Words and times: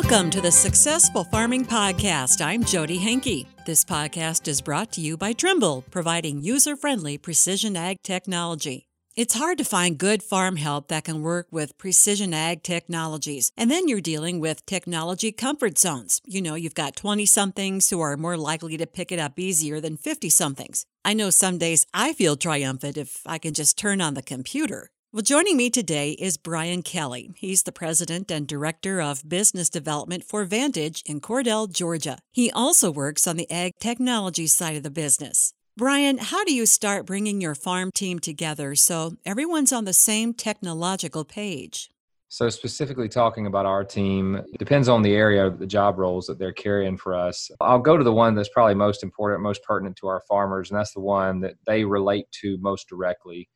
Welcome 0.00 0.30
to 0.30 0.40
the 0.40 0.52
Successful 0.52 1.24
Farming 1.24 1.66
Podcast. 1.66 2.40
I'm 2.40 2.62
Jody 2.62 2.98
Henke. 2.98 3.48
This 3.66 3.84
podcast 3.84 4.46
is 4.46 4.62
brought 4.62 4.92
to 4.92 5.00
you 5.00 5.16
by 5.16 5.32
Trimble, 5.32 5.82
providing 5.90 6.40
user 6.40 6.76
friendly 6.76 7.18
precision 7.18 7.76
ag 7.76 7.96
technology. 8.04 8.86
It's 9.16 9.34
hard 9.34 9.58
to 9.58 9.64
find 9.64 9.98
good 9.98 10.22
farm 10.22 10.54
help 10.54 10.86
that 10.86 11.02
can 11.02 11.22
work 11.22 11.48
with 11.50 11.76
precision 11.78 12.32
ag 12.32 12.62
technologies. 12.62 13.50
And 13.56 13.72
then 13.72 13.88
you're 13.88 14.00
dealing 14.00 14.38
with 14.38 14.64
technology 14.66 15.32
comfort 15.32 15.76
zones. 15.78 16.20
You 16.24 16.42
know, 16.42 16.54
you've 16.54 16.76
got 16.76 16.94
20 16.94 17.26
somethings 17.26 17.90
who 17.90 18.00
are 18.00 18.16
more 18.16 18.36
likely 18.36 18.76
to 18.76 18.86
pick 18.86 19.10
it 19.10 19.18
up 19.18 19.36
easier 19.36 19.80
than 19.80 19.96
50 19.96 20.30
somethings. 20.30 20.84
I 21.04 21.12
know 21.12 21.30
some 21.30 21.58
days 21.58 21.84
I 21.92 22.12
feel 22.12 22.36
triumphant 22.36 22.96
if 22.96 23.22
I 23.26 23.38
can 23.38 23.52
just 23.52 23.76
turn 23.76 24.00
on 24.00 24.14
the 24.14 24.22
computer. 24.22 24.90
Well, 25.10 25.22
joining 25.22 25.56
me 25.56 25.70
today 25.70 26.10
is 26.10 26.36
Brian 26.36 26.82
Kelly. 26.82 27.30
He's 27.34 27.62
the 27.62 27.72
president 27.72 28.30
and 28.30 28.46
director 28.46 29.00
of 29.00 29.26
business 29.26 29.70
development 29.70 30.22
for 30.22 30.44
Vantage 30.44 31.02
in 31.06 31.22
Cordele, 31.22 31.72
Georgia. 31.72 32.18
He 32.30 32.50
also 32.50 32.90
works 32.90 33.26
on 33.26 33.38
the 33.38 33.50
ag 33.50 33.72
technology 33.80 34.46
side 34.46 34.76
of 34.76 34.82
the 34.82 34.90
business. 34.90 35.54
Brian, 35.78 36.18
how 36.18 36.44
do 36.44 36.52
you 36.52 36.66
start 36.66 37.06
bringing 37.06 37.40
your 37.40 37.54
farm 37.54 37.90
team 37.90 38.18
together 38.18 38.74
so 38.74 39.16
everyone's 39.24 39.72
on 39.72 39.86
the 39.86 39.94
same 39.94 40.34
technological 40.34 41.24
page? 41.24 41.88
So, 42.28 42.50
specifically 42.50 43.08
talking 43.08 43.46
about 43.46 43.64
our 43.64 43.84
team, 43.84 44.42
depends 44.58 44.90
on 44.90 45.00
the 45.00 45.14
area, 45.14 45.48
the 45.48 45.66
job 45.66 45.98
roles 45.98 46.26
that 46.26 46.38
they're 46.38 46.52
carrying 46.52 46.98
for 46.98 47.14
us. 47.14 47.50
I'll 47.62 47.78
go 47.78 47.96
to 47.96 48.04
the 48.04 48.12
one 48.12 48.34
that's 48.34 48.50
probably 48.50 48.74
most 48.74 49.02
important, 49.02 49.40
most 49.42 49.62
pertinent 49.62 49.96
to 49.96 50.08
our 50.08 50.20
farmers, 50.28 50.70
and 50.70 50.78
that's 50.78 50.92
the 50.92 51.00
one 51.00 51.40
that 51.40 51.54
they 51.64 51.86
relate 51.86 52.26
to 52.42 52.58
most 52.60 52.90
directly. 52.90 53.48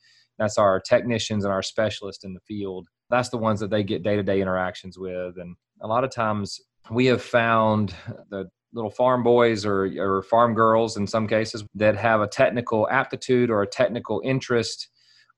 That's 0.43 0.59
our 0.59 0.81
technicians 0.81 1.45
and 1.45 1.53
our 1.53 1.63
specialists 1.63 2.25
in 2.25 2.35
the 2.35 2.41
field. 2.41 2.89
That's 3.11 3.29
the 3.29 3.39
ones 3.39 3.61
that 3.61 3.71
they 3.71 3.85
get 3.85 4.03
day 4.03 4.17
to 4.17 4.23
day 4.25 4.41
interactions 4.41 4.99
with. 4.99 5.39
And 5.39 5.55
a 5.81 5.87
lot 5.87 6.03
of 6.03 6.11
times 6.11 6.61
we 6.91 7.07
have 7.07 7.23
found 7.23 7.95
the 8.29 8.51
little 8.73 8.91
farm 8.91 9.23
boys 9.23 9.65
or, 9.65 9.85
or 9.99 10.23
farm 10.25 10.55
girls 10.55 10.97
in 10.97 11.07
some 11.07 11.29
cases 11.29 11.65
that 11.77 11.97
have 11.97 12.23
a 12.23 12.27
technical 12.27 12.89
aptitude 12.91 13.51
or 13.51 13.63
a 13.63 13.67
technical 13.69 14.21
interest 14.25 14.89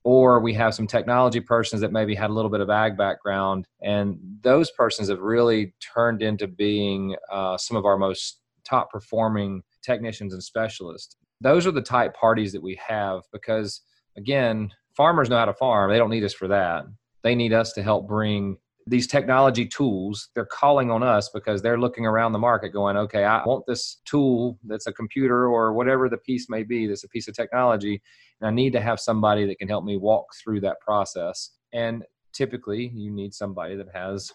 or 0.04 0.40
we 0.40 0.54
have 0.54 0.74
some 0.74 0.86
technology 0.86 1.40
persons 1.40 1.82
that 1.82 1.92
maybe 1.92 2.14
had 2.14 2.30
a 2.30 2.32
little 2.32 2.50
bit 2.50 2.60
of 2.60 2.70
ag 2.70 2.96
background 2.96 3.66
and 3.82 4.16
those 4.42 4.70
persons 4.70 5.08
have 5.08 5.20
really 5.20 5.74
turned 5.94 6.22
into 6.22 6.46
being 6.46 7.16
uh, 7.32 7.58
some 7.58 7.76
of 7.76 7.84
our 7.84 7.98
most 7.98 8.40
top 8.64 8.90
performing 8.90 9.62
technicians 9.82 10.32
and 10.32 10.42
specialists 10.42 11.16
those 11.40 11.66
are 11.66 11.72
the 11.72 11.82
type 11.82 12.14
parties 12.14 12.52
that 12.52 12.62
we 12.62 12.78
have 12.86 13.22
because 13.32 13.80
again 14.16 14.70
farmers 14.96 15.28
know 15.28 15.38
how 15.38 15.44
to 15.44 15.54
farm 15.54 15.90
they 15.90 15.98
don't 15.98 16.10
need 16.10 16.24
us 16.24 16.34
for 16.34 16.48
that 16.48 16.84
they 17.22 17.34
need 17.34 17.52
us 17.52 17.72
to 17.72 17.82
help 17.82 18.06
bring 18.06 18.56
these 18.86 19.06
technology 19.06 19.66
tools, 19.66 20.28
they're 20.34 20.44
calling 20.44 20.90
on 20.90 21.02
us 21.02 21.30
because 21.30 21.62
they're 21.62 21.80
looking 21.80 22.04
around 22.04 22.32
the 22.32 22.38
market 22.38 22.70
going, 22.70 22.96
okay, 22.96 23.24
I 23.24 23.42
want 23.44 23.64
this 23.66 24.00
tool 24.04 24.58
that's 24.64 24.86
a 24.86 24.92
computer 24.92 25.46
or 25.48 25.72
whatever 25.72 26.08
the 26.08 26.18
piece 26.18 26.50
may 26.50 26.64
be, 26.64 26.86
that's 26.86 27.04
a 27.04 27.08
piece 27.08 27.26
of 27.26 27.34
technology, 27.34 28.02
and 28.40 28.48
I 28.48 28.52
need 28.52 28.72
to 28.74 28.80
have 28.80 29.00
somebody 29.00 29.46
that 29.46 29.58
can 29.58 29.68
help 29.68 29.84
me 29.84 29.96
walk 29.96 30.26
through 30.42 30.60
that 30.60 30.80
process. 30.80 31.50
And 31.72 32.04
typically, 32.32 32.88
you 32.94 33.10
need 33.10 33.32
somebody 33.32 33.76
that 33.76 33.88
has 33.94 34.32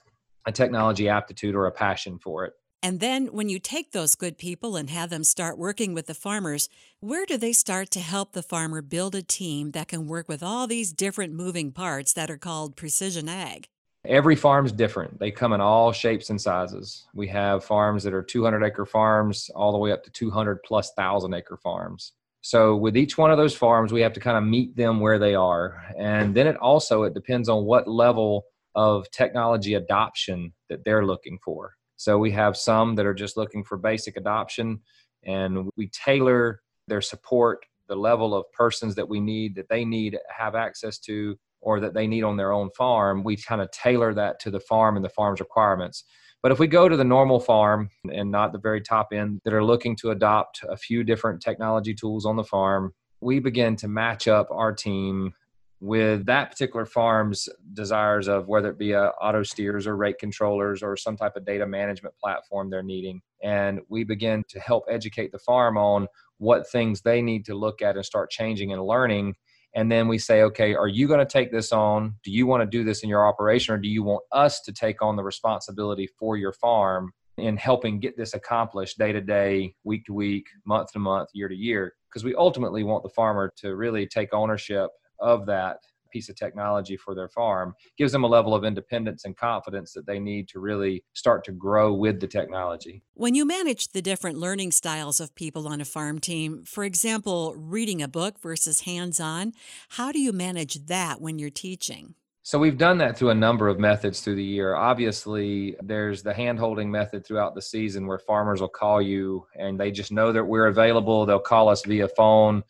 a 0.48 0.52
technology 0.52 1.10
aptitude 1.10 1.54
or 1.54 1.68
a 1.68 1.72
passion 1.72 2.18
for 2.18 2.46
it. 2.46 2.54
And 2.82 3.02
then 3.02 3.28
when 3.28 3.50
you 3.50 3.60
take 3.60 3.92
those 3.92 4.16
good 4.16 4.38
people 4.38 4.78
and 4.78 4.90
have 4.90 5.10
them 5.10 5.26
start 5.26 5.58
working 5.58 5.94
with 5.94 6.08
the 6.08 6.14
farmers, 6.14 6.70
where 7.02 7.26
do 7.26 7.36
they 7.36 7.52
start 7.52 7.92
to 7.92 8.00
help 8.00 8.32
the 8.32 8.42
farmer 8.42 8.82
build 8.82 9.16
a 9.16 9.22
team 9.22 9.72
that 9.72 9.90
can 9.90 10.08
work 10.08 10.30
with 10.30 10.42
all 10.42 10.66
these 10.66 10.94
different 10.94 11.34
moving 11.34 11.74
parts 11.74 12.14
that 12.14 12.32
are 12.32 12.38
called 12.38 12.78
precision 12.78 13.28
ag? 13.28 13.68
Every 14.06 14.38
farm's 14.38 14.72
different. 14.72 15.20
They 15.20 15.30
come 15.30 15.52
in 15.52 15.60
all 15.60 15.92
shapes 15.92 16.30
and 16.30 16.40
sizes. 16.40 17.06
We 17.14 17.28
have 17.28 17.66
farms 17.66 18.04
that 18.04 18.14
are 18.14 18.24
200 18.24 18.64
acre 18.64 18.86
farms 18.86 19.50
all 19.54 19.74
the 19.74 19.78
way 19.78 19.92
up 19.92 20.06
to 20.06 20.12
200 20.12 20.64
plus 20.64 20.94
thousand 20.94 21.34
acre 21.34 21.58
farms. 21.58 22.14
So 22.40 22.78
with 22.78 22.96
each 22.96 23.18
one 23.18 23.30
of 23.30 23.38
those 23.38 23.54
farms, 23.54 23.92
we 23.92 24.00
have 24.00 24.14
to 24.14 24.22
kind 24.22 24.38
of 24.38 24.46
meet 24.46 24.78
them 24.78 25.02
where 25.02 25.20
they 25.20 25.36
are. 25.36 25.84
And 25.98 26.34
then 26.34 26.48
it 26.48 26.56
also 26.56 27.04
it 27.04 27.14
depends 27.14 27.50
on 27.50 27.66
what 27.66 27.90
level 27.90 28.46
of 28.74 29.12
technology 29.12 29.74
adoption 29.74 30.54
that 30.70 30.86
they're 30.86 31.06
looking 31.06 31.38
for. 31.44 31.74
So 32.00 32.18
we 32.18 32.32
have 32.32 32.56
some 32.56 32.96
that 32.96 33.06
are 33.06 33.14
just 33.14 33.36
looking 33.36 33.62
for 33.62 33.78
basic 33.78 34.16
adoption 34.16 34.80
and 35.26 35.70
we 35.76 35.90
tailor 35.90 36.62
their 36.88 37.02
support 37.02 37.66
the 37.90 37.96
level 37.96 38.34
of 38.34 38.50
persons 38.54 38.96
that 38.96 39.10
we 39.10 39.20
need 39.20 39.54
that 39.56 39.68
they 39.68 39.84
need 39.84 40.18
have 40.30 40.56
access 40.56 40.98
to 41.00 41.38
or 41.60 41.82
that 41.82 41.94
they 41.94 42.08
need 42.08 42.24
on 42.24 42.38
their 42.38 42.54
own 42.54 42.70
farm, 42.70 43.22
we 43.22 43.36
kind 43.36 43.60
of 43.60 43.70
tailor 43.72 44.14
that 44.14 44.40
to 44.40 44.50
the 44.50 44.62
farm 44.62 44.96
and 44.96 45.04
the 45.04 45.10
farm's 45.10 45.42
requirements. 45.42 46.06
But 46.42 46.54
if 46.54 46.60
we 46.60 46.68
go 46.68 46.88
to 46.88 46.96
the 46.96 47.04
normal 47.04 47.42
farm 47.42 47.90
and 48.10 48.32
not 48.32 48.54
the 48.54 48.60
very 48.60 48.80
top 48.80 49.10
end 49.12 49.42
that 49.44 49.54
are 49.54 49.64
looking 49.64 49.98
to 49.98 50.12
adopt 50.12 50.62
a 50.70 50.78
few 50.78 51.04
different 51.04 51.42
technology 51.42 51.94
tools 51.94 52.26
on 52.26 52.38
the 52.38 52.46
farm, 52.46 52.94
we 53.20 53.40
begin 53.42 53.76
to 53.76 53.90
match 53.90 54.30
up 54.30 54.48
our 54.52 54.72
team 54.72 55.34
with 55.82 56.26
that 56.26 56.52
particular 56.52 56.86
farm's 56.86 57.48
desires 57.74 58.28
of 58.28 58.48
whether 58.48 58.70
it 58.70 58.78
be 58.78 58.92
a 58.92 59.08
auto 59.22 59.44
steers 59.44 59.88
or 59.88 59.96
rate 59.96 60.18
controllers 60.20 60.84
or 60.84 60.98
some 60.98 61.16
type 61.16 61.36
of 61.36 61.46
data 61.46 61.66
management 61.66 62.16
platform 62.18 62.70
they're 62.70 62.84
needing. 62.84 63.22
And 63.44 63.80
we 63.88 64.04
begin 64.04 64.44
to 64.50 64.60
help 64.60 64.84
educate 64.90 65.32
the 65.32 65.40
farm 65.40 65.78
on 65.78 66.08
what 66.38 66.70
things 66.70 67.02
they 67.02 67.22
need 67.22 67.46
to 67.46 67.56
look 67.56 67.82
at 67.82 67.96
and 67.96 68.06
start 68.06 68.30
changing 68.30 68.74
and 68.74 68.84
learning. 68.84 69.36
And 69.74 69.90
then 69.90 70.08
we 70.08 70.18
say 70.18 70.42
okay 70.44 70.74
are 70.76 70.88
you 70.88 71.08
going 71.08 71.20
to 71.20 71.26
take 71.26 71.52
this 71.52 71.72
on? 71.72 72.16
Do 72.24 72.32
you 72.32 72.46
want 72.46 72.62
to 72.62 72.78
do 72.78 72.84
this 72.84 73.04
in 73.04 73.10
your 73.10 73.26
operation 73.26 73.74
or 73.74 73.78
do 73.78 73.88
you 73.88 74.04
want 74.04 74.24
us 74.34 74.62
to 74.62 74.74
take 74.74 75.02
on 75.02 75.16
the 75.16 75.24
responsibility 75.24 76.10
for 76.20 76.36
your 76.36 76.54
farm 76.54 77.12
in 77.38 77.56
helping 77.56 78.02
get 78.02 78.18
this 78.18 78.34
accomplished 78.34 78.98
day 78.98 79.14
to 79.14 79.22
day 79.22 79.76
week 79.86 80.06
to 80.08 80.14
week 80.14 80.48
month 80.66 80.92
to 80.92 81.00
month 81.00 81.30
year 81.34 81.48
to 81.48 81.56
year? 81.56 81.94
Because 82.10 82.26
we 82.26 82.36
ultimately 82.36 82.84
want 82.84 83.04
the 83.04 83.10
farmer 83.10 83.54
to 83.58 83.76
really 83.76 84.08
take 84.08 84.34
ownership 84.34 84.90
of 85.22 85.46
that 85.48 85.78
piece 86.10 86.30
of 86.30 86.36
technology 86.36 86.98
for 86.98 87.16
their 87.16 87.30
farm 87.30 87.74
gives 87.98 88.12
them 88.12 88.24
a 88.24 88.28
level 88.28 88.54
of 88.54 88.64
independence 88.64 89.26
and 89.26 89.38
confidence 89.38 89.94
that 89.94 90.06
they 90.06 90.20
need 90.20 90.48
to 90.50 90.60
really 90.60 91.04
start 91.14 91.44
to 91.46 91.52
grow 91.52 91.94
with 91.94 92.20
the 92.20 92.28
technology. 92.28 93.04
When 93.14 93.36
you 93.36 93.46
manage 93.46 93.90
the 93.90 94.02
different 94.02 94.38
learning 94.38 94.72
styles 94.72 95.20
of 95.20 95.36
people 95.36 95.68
on 95.68 95.82
a 95.82 95.86
farm 95.86 96.20
team, 96.20 96.64
for 96.66 96.84
example, 96.84 97.54
reading 97.56 98.02
a 98.02 98.08
book 98.08 98.40
versus 98.40 98.82
hands 98.82 99.20
on, 99.20 99.54
how 99.90 100.12
do 100.12 100.20
you 100.20 100.32
manage 100.32 100.86
that 100.86 101.22
when 101.22 101.40
you're 101.40 101.50
teaching? 101.50 102.16
So 102.42 102.58
we've 102.58 102.78
done 102.78 102.98
that 102.98 103.16
through 103.16 103.30
a 103.30 103.36
number 103.36 103.68
of 103.68 103.80
methods 103.80 104.22
through 104.22 104.36
the 104.36 104.44
year. 104.44 104.74
Obviously, 104.74 105.76
there's 105.84 106.24
the 106.24 106.34
hand 106.34 106.58
holding 106.58 106.90
method 106.90 107.24
throughout 107.24 107.54
the 107.54 107.62
season 107.62 108.08
where 108.08 108.18
farmers 108.18 108.62
will 108.62 108.70
call 108.70 109.02
you 109.02 109.46
and 109.56 109.80
they 109.80 109.92
just 109.92 110.12
know 110.12 110.32
that 110.32 110.44
we're 110.44 110.68
available. 110.68 111.26
They'll 111.26 111.40
call 111.40 111.70
us 111.70 111.86
via 111.86 112.08
phone 112.08 112.64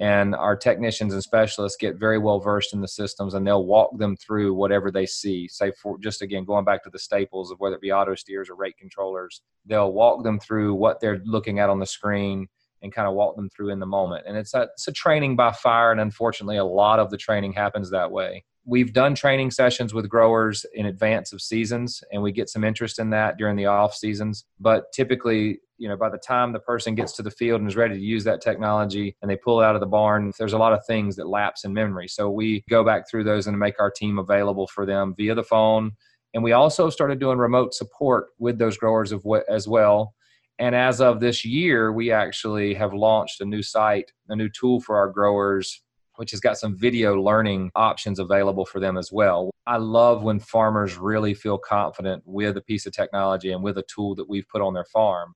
and 0.00 0.34
our 0.34 0.56
technicians 0.56 1.12
and 1.12 1.22
specialists 1.22 1.76
get 1.76 1.96
very 1.96 2.18
well 2.18 2.38
versed 2.38 2.72
in 2.72 2.80
the 2.80 2.88
systems 2.88 3.34
and 3.34 3.46
they'll 3.46 3.64
walk 3.64 3.96
them 3.98 4.16
through 4.16 4.54
whatever 4.54 4.90
they 4.90 5.06
see. 5.06 5.48
Say 5.48 5.72
for 5.72 5.98
just 5.98 6.22
again 6.22 6.44
going 6.44 6.64
back 6.64 6.84
to 6.84 6.90
the 6.90 6.98
staples 6.98 7.50
of 7.50 7.58
whether 7.58 7.76
it 7.76 7.80
be 7.80 7.92
auto 7.92 8.14
steers 8.14 8.48
or 8.48 8.54
rate 8.54 8.76
controllers 8.78 9.42
they'll 9.66 9.92
walk 9.92 10.24
them 10.24 10.40
through 10.40 10.74
what 10.74 11.00
they're 11.00 11.20
looking 11.24 11.58
at 11.58 11.70
on 11.70 11.78
the 11.78 11.86
screen 11.86 12.48
and 12.82 12.92
kind 12.92 13.08
of 13.08 13.14
walk 13.14 13.36
them 13.36 13.50
through 13.50 13.70
in 13.70 13.80
the 13.80 13.86
moment. 13.86 14.24
And 14.26 14.36
it's 14.36 14.54
a, 14.54 14.62
it's 14.72 14.88
a 14.88 14.92
training 14.92 15.36
by 15.36 15.52
fire 15.52 15.90
and 15.92 16.00
unfortunately 16.00 16.58
a 16.58 16.64
lot 16.64 17.00
of 17.00 17.10
the 17.10 17.16
training 17.16 17.52
happens 17.52 17.90
that 17.90 18.10
way. 18.10 18.44
We've 18.64 18.92
done 18.92 19.14
training 19.14 19.50
sessions 19.50 19.94
with 19.94 20.08
growers 20.08 20.64
in 20.74 20.86
advance 20.86 21.32
of 21.32 21.42
seasons 21.42 22.02
and 22.12 22.22
we 22.22 22.32
get 22.32 22.48
some 22.48 22.64
interest 22.64 22.98
in 22.98 23.10
that 23.10 23.36
during 23.36 23.56
the 23.56 23.66
off 23.66 23.94
seasons 23.94 24.44
but 24.60 24.92
typically 24.92 25.60
you 25.78 25.88
know 25.88 25.96
by 25.96 26.08
the 26.08 26.18
time 26.18 26.52
the 26.52 26.58
person 26.58 26.94
gets 26.94 27.12
to 27.12 27.22
the 27.22 27.30
field 27.30 27.60
and 27.60 27.68
is 27.68 27.76
ready 27.76 27.94
to 27.94 28.00
use 28.00 28.24
that 28.24 28.40
technology 28.40 29.16
and 29.22 29.30
they 29.30 29.36
pull 29.36 29.60
it 29.60 29.64
out 29.64 29.74
of 29.74 29.80
the 29.80 29.86
barn 29.86 30.32
there's 30.38 30.52
a 30.52 30.58
lot 30.58 30.72
of 30.72 30.84
things 30.86 31.16
that 31.16 31.28
lapse 31.28 31.64
in 31.64 31.72
memory 31.72 32.08
so 32.08 32.30
we 32.30 32.62
go 32.68 32.84
back 32.84 33.08
through 33.08 33.24
those 33.24 33.46
and 33.46 33.58
make 33.58 33.78
our 33.80 33.90
team 33.90 34.18
available 34.18 34.66
for 34.66 34.84
them 34.84 35.14
via 35.16 35.34
the 35.34 35.42
phone 35.42 35.92
and 36.34 36.42
we 36.42 36.52
also 36.52 36.90
started 36.90 37.18
doing 37.18 37.38
remote 37.38 37.72
support 37.72 38.28
with 38.38 38.58
those 38.58 38.76
growers 38.76 39.12
as 39.48 39.68
well 39.68 40.14
and 40.58 40.74
as 40.74 41.00
of 41.00 41.20
this 41.20 41.44
year 41.44 41.92
we 41.92 42.10
actually 42.10 42.74
have 42.74 42.92
launched 42.92 43.40
a 43.40 43.44
new 43.44 43.62
site 43.62 44.10
a 44.28 44.36
new 44.36 44.48
tool 44.48 44.80
for 44.80 44.96
our 44.96 45.08
growers 45.08 45.82
which 46.18 46.32
has 46.32 46.40
got 46.40 46.58
some 46.58 46.76
video 46.76 47.14
learning 47.14 47.70
options 47.76 48.18
available 48.18 48.66
for 48.66 48.80
them 48.80 48.98
as 48.98 49.12
well. 49.12 49.50
I 49.68 49.76
love 49.76 50.24
when 50.24 50.40
farmers 50.40 50.96
really 50.96 51.32
feel 51.32 51.58
confident 51.58 52.24
with 52.26 52.56
a 52.56 52.60
piece 52.60 52.86
of 52.86 52.92
technology 52.92 53.52
and 53.52 53.62
with 53.62 53.78
a 53.78 53.84
tool 53.84 54.16
that 54.16 54.28
we've 54.28 54.48
put 54.48 54.60
on 54.60 54.74
their 54.74 54.84
farm. 54.84 55.34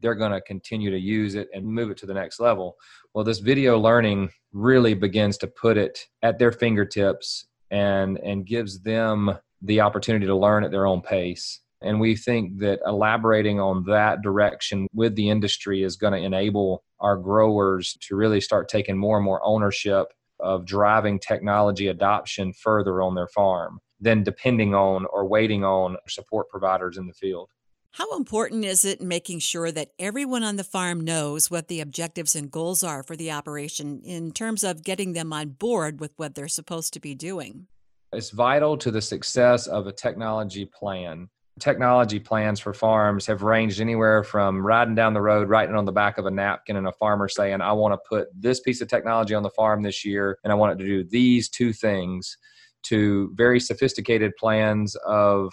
They're 0.00 0.14
going 0.14 0.32
to 0.32 0.40
continue 0.40 0.90
to 0.90 0.98
use 0.98 1.34
it 1.34 1.48
and 1.52 1.66
move 1.66 1.90
it 1.90 1.96
to 1.98 2.06
the 2.06 2.14
next 2.14 2.40
level. 2.40 2.76
Well, 3.14 3.24
this 3.24 3.38
video 3.40 3.78
learning 3.78 4.30
really 4.52 4.94
begins 4.94 5.38
to 5.38 5.46
put 5.46 5.76
it 5.76 6.06
at 6.22 6.38
their 6.38 6.52
fingertips 6.52 7.46
and 7.70 8.18
and 8.18 8.46
gives 8.46 8.80
them 8.80 9.38
the 9.60 9.80
opportunity 9.80 10.26
to 10.26 10.36
learn 10.36 10.64
at 10.64 10.70
their 10.70 10.86
own 10.86 11.02
pace. 11.02 11.60
And 11.82 12.00
we 12.00 12.16
think 12.16 12.58
that 12.58 12.80
elaborating 12.86 13.60
on 13.60 13.84
that 13.84 14.22
direction 14.22 14.86
with 14.92 15.14
the 15.16 15.30
industry 15.30 15.82
is 15.82 15.96
going 15.96 16.12
to 16.12 16.24
enable 16.24 16.82
our 17.00 17.16
growers 17.16 17.96
to 18.02 18.16
really 18.16 18.40
start 18.40 18.68
taking 18.68 18.96
more 18.98 19.16
and 19.16 19.24
more 19.24 19.40
ownership 19.44 20.08
of 20.40 20.64
driving 20.64 21.18
technology 21.18 21.88
adoption 21.88 22.52
further 22.52 23.02
on 23.02 23.14
their 23.14 23.28
farm. 23.28 23.80
than 24.00 24.22
depending 24.22 24.74
on 24.74 25.06
or 25.12 25.26
waiting 25.26 25.64
on 25.64 25.96
support 26.08 26.48
providers 26.48 26.96
in 26.96 27.06
the 27.06 27.12
field. 27.12 27.50
How 27.98 28.16
important 28.16 28.64
is 28.64 28.84
it 28.84 29.00
making 29.00 29.40
sure 29.40 29.72
that 29.72 29.90
everyone 29.98 30.44
on 30.44 30.54
the 30.54 30.62
farm 30.62 31.00
knows 31.00 31.50
what 31.50 31.66
the 31.66 31.80
objectives 31.80 32.36
and 32.36 32.48
goals 32.48 32.84
are 32.84 33.02
for 33.02 33.16
the 33.16 33.32
operation 33.32 34.02
in 34.04 34.30
terms 34.30 34.62
of 34.62 34.84
getting 34.84 35.14
them 35.14 35.32
on 35.32 35.48
board 35.48 35.98
with 35.98 36.12
what 36.16 36.36
they're 36.36 36.46
supposed 36.46 36.92
to 36.92 37.00
be 37.00 37.16
doing? 37.16 37.66
It's 38.12 38.30
vital 38.30 38.76
to 38.76 38.92
the 38.92 39.02
success 39.02 39.66
of 39.66 39.88
a 39.88 39.92
technology 39.92 40.64
plan. 40.64 41.28
Technology 41.58 42.20
plans 42.20 42.60
for 42.60 42.72
farms 42.72 43.26
have 43.26 43.42
ranged 43.42 43.80
anywhere 43.80 44.22
from 44.22 44.64
riding 44.64 44.94
down 44.94 45.12
the 45.12 45.20
road, 45.20 45.48
writing 45.48 45.74
on 45.74 45.84
the 45.84 45.90
back 45.90 46.18
of 46.18 46.26
a 46.26 46.30
napkin, 46.30 46.76
and 46.76 46.86
a 46.86 46.92
farmer 46.92 47.28
saying, 47.28 47.60
I 47.60 47.72
want 47.72 47.94
to 47.94 48.08
put 48.08 48.28
this 48.32 48.60
piece 48.60 48.80
of 48.80 48.86
technology 48.86 49.34
on 49.34 49.42
the 49.42 49.50
farm 49.50 49.82
this 49.82 50.04
year, 50.04 50.38
and 50.44 50.52
I 50.52 50.54
want 50.54 50.72
it 50.72 50.84
to 50.84 50.88
do 50.88 51.02
these 51.02 51.48
two 51.48 51.72
things, 51.72 52.38
to 52.84 53.32
very 53.34 53.58
sophisticated 53.58 54.36
plans 54.36 54.94
of 55.04 55.52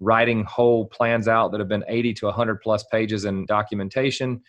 writing 0.00 0.44
whole 0.44 0.86
plans 0.86 1.28
out 1.28 1.50
that 1.52 1.60
have 1.60 1.68
been 1.68 1.84
80 1.88 2.14
to 2.14 2.26
100 2.26 2.60
plus 2.60 2.84
pages 2.84 3.24
in 3.24 3.46
documentation. 3.46 4.42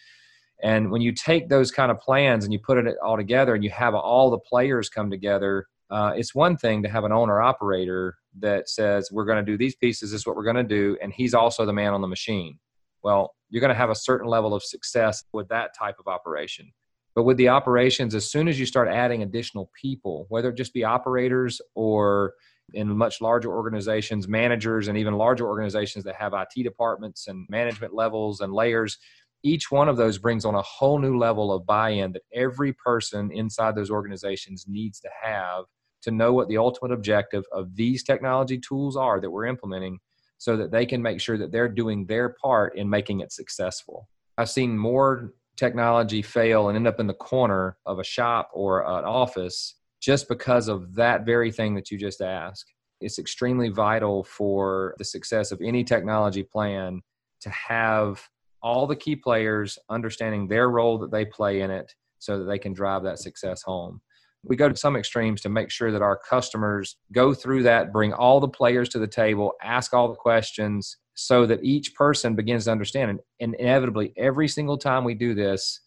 And 0.62 0.92
when 0.92 1.02
you 1.02 1.12
take 1.12 1.50
those 1.50 1.72
kind 1.72 1.92
of 1.92 2.00
plans 2.00 2.44
and 2.44 2.54
you 2.54 2.60
put 2.60 2.78
it 2.78 2.96
all 3.04 3.18
together 3.18 3.56
and 3.56 3.64
you 3.64 3.70
have 3.70 3.96
all 3.96 4.30
the 4.30 4.40
players 4.40 4.90
come 4.90 5.10
together, 5.10 5.68
uh, 5.90 6.14
it's 6.16 6.36
one 6.36 6.58
thing 6.58 6.84
to 6.84 6.90
have 6.90 7.04
an 7.04 7.12
owner 7.12 7.42
operator 7.42 8.16
that 8.40 8.70
says 8.70 9.10
we're 9.12 9.26
going 9.26 9.44
to 9.44 9.52
do 9.52 9.58
these 9.58 9.76
pieces 9.76 10.12
this 10.12 10.22
is 10.22 10.28
what 10.28 10.36
we're 10.36 10.44
going 10.44 10.56
to 10.56 10.64
do 10.64 10.98
and 11.02 11.12
he's 11.14 11.34
also 11.34 11.66
the 11.66 11.74
man 11.74 11.94
on 11.94 12.02
the 12.02 12.08
machine 12.08 12.58
well 13.04 13.34
you're 13.50 13.62
going 13.62 13.70
to 13.70 13.76
have 13.76 13.90
a 13.90 13.96
certain 13.96 14.28
level 14.28 14.54
of 14.54 14.64
success 14.64 15.24
with 15.34 15.48
that 15.48 15.72
type 15.78 15.96
of 16.00 16.08
operation 16.08 16.72
but 17.16 17.24
with 17.24 17.38
the 17.38 17.50
operations 17.50 18.14
as 18.14 18.30
soon 18.30 18.48
as 18.48 18.60
you 18.60 18.66
start 18.66 18.88
adding 18.88 19.24
additional 19.24 19.72
people 19.80 20.26
whether 20.30 20.50
it 20.50 20.56
just 20.56 20.74
be 20.74 20.84
operators 20.84 21.60
or 21.76 22.34
in 22.74 22.90
much 22.98 23.22
larger 23.22 23.52
organizations 23.52 24.28
managers 24.28 24.88
and 24.88 24.98
even 24.98 25.14
larger 25.14 25.48
organizations 25.48 26.04
that 26.04 26.16
have 26.16 26.34
it 26.34 26.64
departments 26.64 27.28
and 27.28 27.46
management 27.50 27.94
levels 27.94 28.42
and 28.42 28.54
layers 28.54 28.98
each 29.44 29.72
one 29.72 29.88
of 29.88 29.98
those 29.98 30.18
brings 30.18 30.44
on 30.44 30.56
a 30.56 30.62
whole 30.62 31.00
new 31.00 31.18
level 31.18 31.54
of 31.54 31.66
buy-in 31.66 32.12
that 32.12 32.24
every 32.34 32.74
person 32.74 33.32
inside 33.32 33.76
those 33.76 33.90
organizations 33.90 34.66
needs 34.68 35.00
to 35.00 35.10
have 35.22 35.66
to 36.02 36.12
know 36.12 36.34
what 36.34 36.48
the 36.48 36.58
ultimate 36.58 36.94
objective 36.94 37.44
of 37.52 37.76
these 37.76 38.04
technology 38.04 38.58
tools 38.58 38.96
are 38.96 39.20
that 39.20 39.30
we're 39.30 39.46
implementing 39.46 40.00
so 40.38 40.56
that 40.56 40.72
they 40.72 40.86
can 40.86 41.02
make 41.02 41.20
sure 41.20 41.38
that 41.38 41.52
they're 41.52 41.70
doing 41.70 42.06
their 42.06 42.30
part 42.42 42.78
in 42.78 42.90
making 42.90 43.20
it 43.20 43.32
successful. 43.32 44.08
I've 44.38 44.50
seen 44.50 44.78
more 44.78 45.34
technology 45.58 46.22
fail 46.22 46.70
and 46.70 46.78
end 46.78 46.88
up 46.88 47.00
in 47.00 47.08
the 47.08 47.14
corner 47.14 47.78
of 47.86 48.00
a 48.00 48.04
shop 48.04 48.50
or 48.54 48.82
an 48.82 49.04
office 49.04 49.76
just 50.02 50.28
because 50.28 50.68
of 50.68 50.96
that 50.96 51.26
very 51.26 51.52
thing 51.52 51.76
that 51.76 51.92
you 51.92 51.98
just 51.98 52.22
asked. 52.22 52.74
It's 53.02 53.20
extremely 53.20 53.70
vital 53.70 54.24
for 54.24 54.96
the 54.98 55.06
success 55.06 55.52
of 55.52 55.62
any 55.64 55.84
technology 55.84 56.44
plan 56.44 57.02
to 57.42 57.50
have 57.50 58.22
all 58.62 58.88
the 58.88 58.96
key 58.96 59.16
players 59.16 59.80
understanding 59.90 60.48
their 60.48 60.70
role 60.70 60.98
that 61.00 61.12
they 61.12 61.26
play 61.26 61.62
in 61.62 61.72
it 61.72 61.94
so 62.18 62.38
that 62.40 62.46
they 62.46 62.60
can 62.60 62.74
drive 62.74 63.04
that 63.04 63.20
success 63.20 63.62
home 63.62 64.02
we 64.44 64.56
go 64.56 64.70
to 64.70 64.76
some 64.76 64.96
extremes 64.96 65.42
to 65.42 65.50
make 65.50 65.70
sure 65.70 65.92
that 65.92 66.02
our 66.02 66.18
customers 66.18 66.98
go 67.12 67.34
through 67.34 67.64
that, 67.64 67.92
bring 67.92 68.14
all 68.14 68.40
the 68.40 68.48
players 68.48 68.90
to 68.90 69.00
the 69.00 69.08
table, 69.08 69.54
ask 69.62 69.94
all 69.94 70.08
the 70.08 70.16
questions 70.16 70.98
so 71.16 71.46
that 71.46 71.64
each 71.64 71.94
person 71.96 72.36
begins 72.36 72.66
to 72.66 72.72
understand. 72.72 73.20
And, 73.40 73.56
inevitably, 73.60 74.14
every 74.18 74.48
single 74.48 74.78
time 74.78 75.04
we 75.04 75.14
do 75.14 75.34
this, 75.34 75.82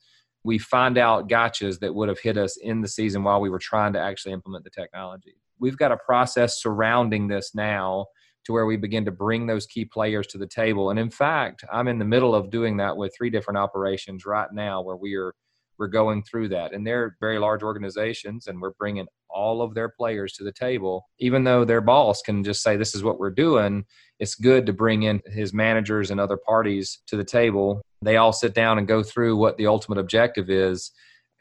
we 0.45 0.59
find 0.59 0.99
out 0.99 1.29
gotchas 1.29 1.79
that 1.81 1.95
would 1.95 2.09
have 2.09 2.19
hit 2.19 2.37
us 2.37 2.57
in 2.57 2.81
the 2.81 2.89
season 2.89 3.23
while 3.23 3.41
we 3.41 3.51
were 3.51 3.59
trying 3.59 3.93
to 3.93 4.01
actually 4.01 4.33
implement 4.33 4.65
the 4.65 4.71
technology. 4.71 5.37
We've 5.59 5.77
got 5.77 5.93
a 5.93 5.97
process 5.97 6.61
surrounding 6.61 7.29
this 7.29 7.55
now 7.55 8.07
to 8.45 8.53
where 8.53 8.67
we 8.67 8.77
begin 8.77 9.05
to 9.05 9.13
bring 9.13 9.47
those 9.47 9.67
key 9.67 9.85
players 9.85 10.27
to 10.29 10.39
the 10.39 10.47
table. 10.47 10.91
And 10.91 10.99
in 10.99 11.11
fact, 11.11 11.65
I'm 11.73 11.87
in 11.87 11.99
the 11.99 12.05
middle 12.05 12.35
of 12.35 12.51
doing 12.51 12.77
that 12.79 12.97
with 12.97 13.15
three 13.17 13.31
different 13.31 13.59
operations 13.59 14.27
right 14.27 14.49
now 14.53 14.83
where 14.83 14.97
we 14.97 15.15
are 15.15 15.33
we're 15.79 15.89
going 15.89 16.23
through 16.23 16.49
that 16.49 16.73
and 16.73 16.87
they're 16.87 17.17
very 17.19 17.39
large 17.39 17.63
organizations 17.63 18.47
and 18.47 18.61
we're 18.61 18.75
bringing 18.79 19.07
all 19.29 19.63
of 19.63 19.75
their 19.75 19.89
players 19.89 20.35
to 20.35 20.45
the 20.45 20.53
table 20.53 21.09
even 21.19 21.43
though 21.43 21.65
their 21.65 21.81
boss 21.81 22.23
can 22.23 22.45
just 22.45 22.63
say 22.63 22.77
this 22.77 22.95
is 22.95 23.03
what 23.03 23.19
we're 23.19 23.31
doing 23.31 23.85
it's 24.19 24.35
good 24.35 24.67
to 24.67 24.73
bring 24.73 25.05
in 25.05 25.21
his 25.27 25.53
managers 25.53 26.11
and 26.11 26.21
other 26.21 26.37
parties 26.37 27.01
to 27.07 27.17
the 27.17 27.25
table 27.25 27.83
they 28.07 28.17
all 28.17 28.33
sit 28.33 28.55
down 28.55 28.79
and 28.79 28.89
go 28.89 29.03
through 29.03 29.37
what 29.37 29.57
the 29.57 29.67
ultimate 29.67 29.99
objective 29.99 30.51
is 30.51 30.93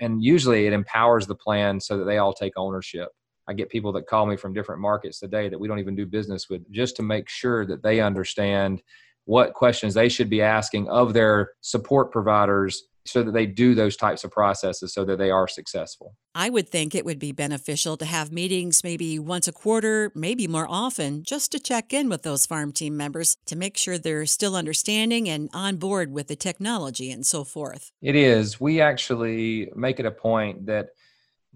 and 0.01 0.23
usually 0.23 0.65
it 0.65 0.73
empowers 0.73 1.27
the 1.27 1.35
plan 1.35 1.79
so 1.79 1.97
that 1.97 2.05
they 2.05 2.17
all 2.17 2.33
take 2.33 2.53
ownership. 2.57 3.09
I 3.47 3.53
get 3.53 3.69
people 3.69 3.93
that 3.93 4.07
call 4.07 4.25
me 4.25 4.35
from 4.35 4.53
different 4.53 4.81
markets 4.81 5.19
today 5.19 5.47
that 5.47 5.59
we 5.59 5.67
don't 5.67 5.79
even 5.79 5.95
do 5.95 6.05
business 6.05 6.49
with 6.49 6.69
just 6.71 6.95
to 6.97 7.03
make 7.03 7.29
sure 7.29 7.65
that 7.67 7.83
they 7.83 8.01
understand 8.01 8.81
what 9.25 9.53
questions 9.53 9.93
they 9.93 10.09
should 10.09 10.29
be 10.29 10.41
asking 10.41 10.89
of 10.89 11.13
their 11.13 11.51
support 11.61 12.11
providers 12.11 12.83
so 13.05 13.23
that 13.23 13.31
they 13.31 13.45
do 13.45 13.73
those 13.73 13.95
types 13.95 14.23
of 14.23 14.31
processes 14.31 14.93
so 14.93 15.03
that 15.05 15.17
they 15.17 15.31
are 15.31 15.47
successful. 15.47 16.15
I 16.33 16.49
would 16.49 16.69
think 16.69 16.95
it 16.95 17.03
would 17.03 17.19
be 17.19 17.31
beneficial 17.31 17.97
to 17.97 18.05
have 18.05 18.31
meetings 18.31 18.83
maybe 18.83 19.19
once 19.19 19.47
a 19.47 19.51
quarter, 19.51 20.11
maybe 20.15 20.47
more 20.47 20.67
often, 20.69 21.23
just 21.23 21.51
to 21.51 21.59
check 21.59 21.93
in 21.93 22.09
with 22.09 22.23
those 22.23 22.45
farm 22.45 22.71
team 22.71 22.95
members 22.95 23.37
to 23.47 23.55
make 23.55 23.77
sure 23.77 23.97
they're 23.97 24.25
still 24.25 24.55
understanding 24.55 25.27
and 25.27 25.49
on 25.53 25.77
board 25.77 26.11
with 26.11 26.27
the 26.27 26.35
technology 26.35 27.11
and 27.11 27.25
so 27.25 27.43
forth. 27.43 27.91
It 28.01 28.15
is. 28.15 28.61
We 28.61 28.81
actually 28.81 29.71
make 29.75 29.99
it 29.99 30.05
a 30.05 30.11
point 30.11 30.67
that 30.67 30.89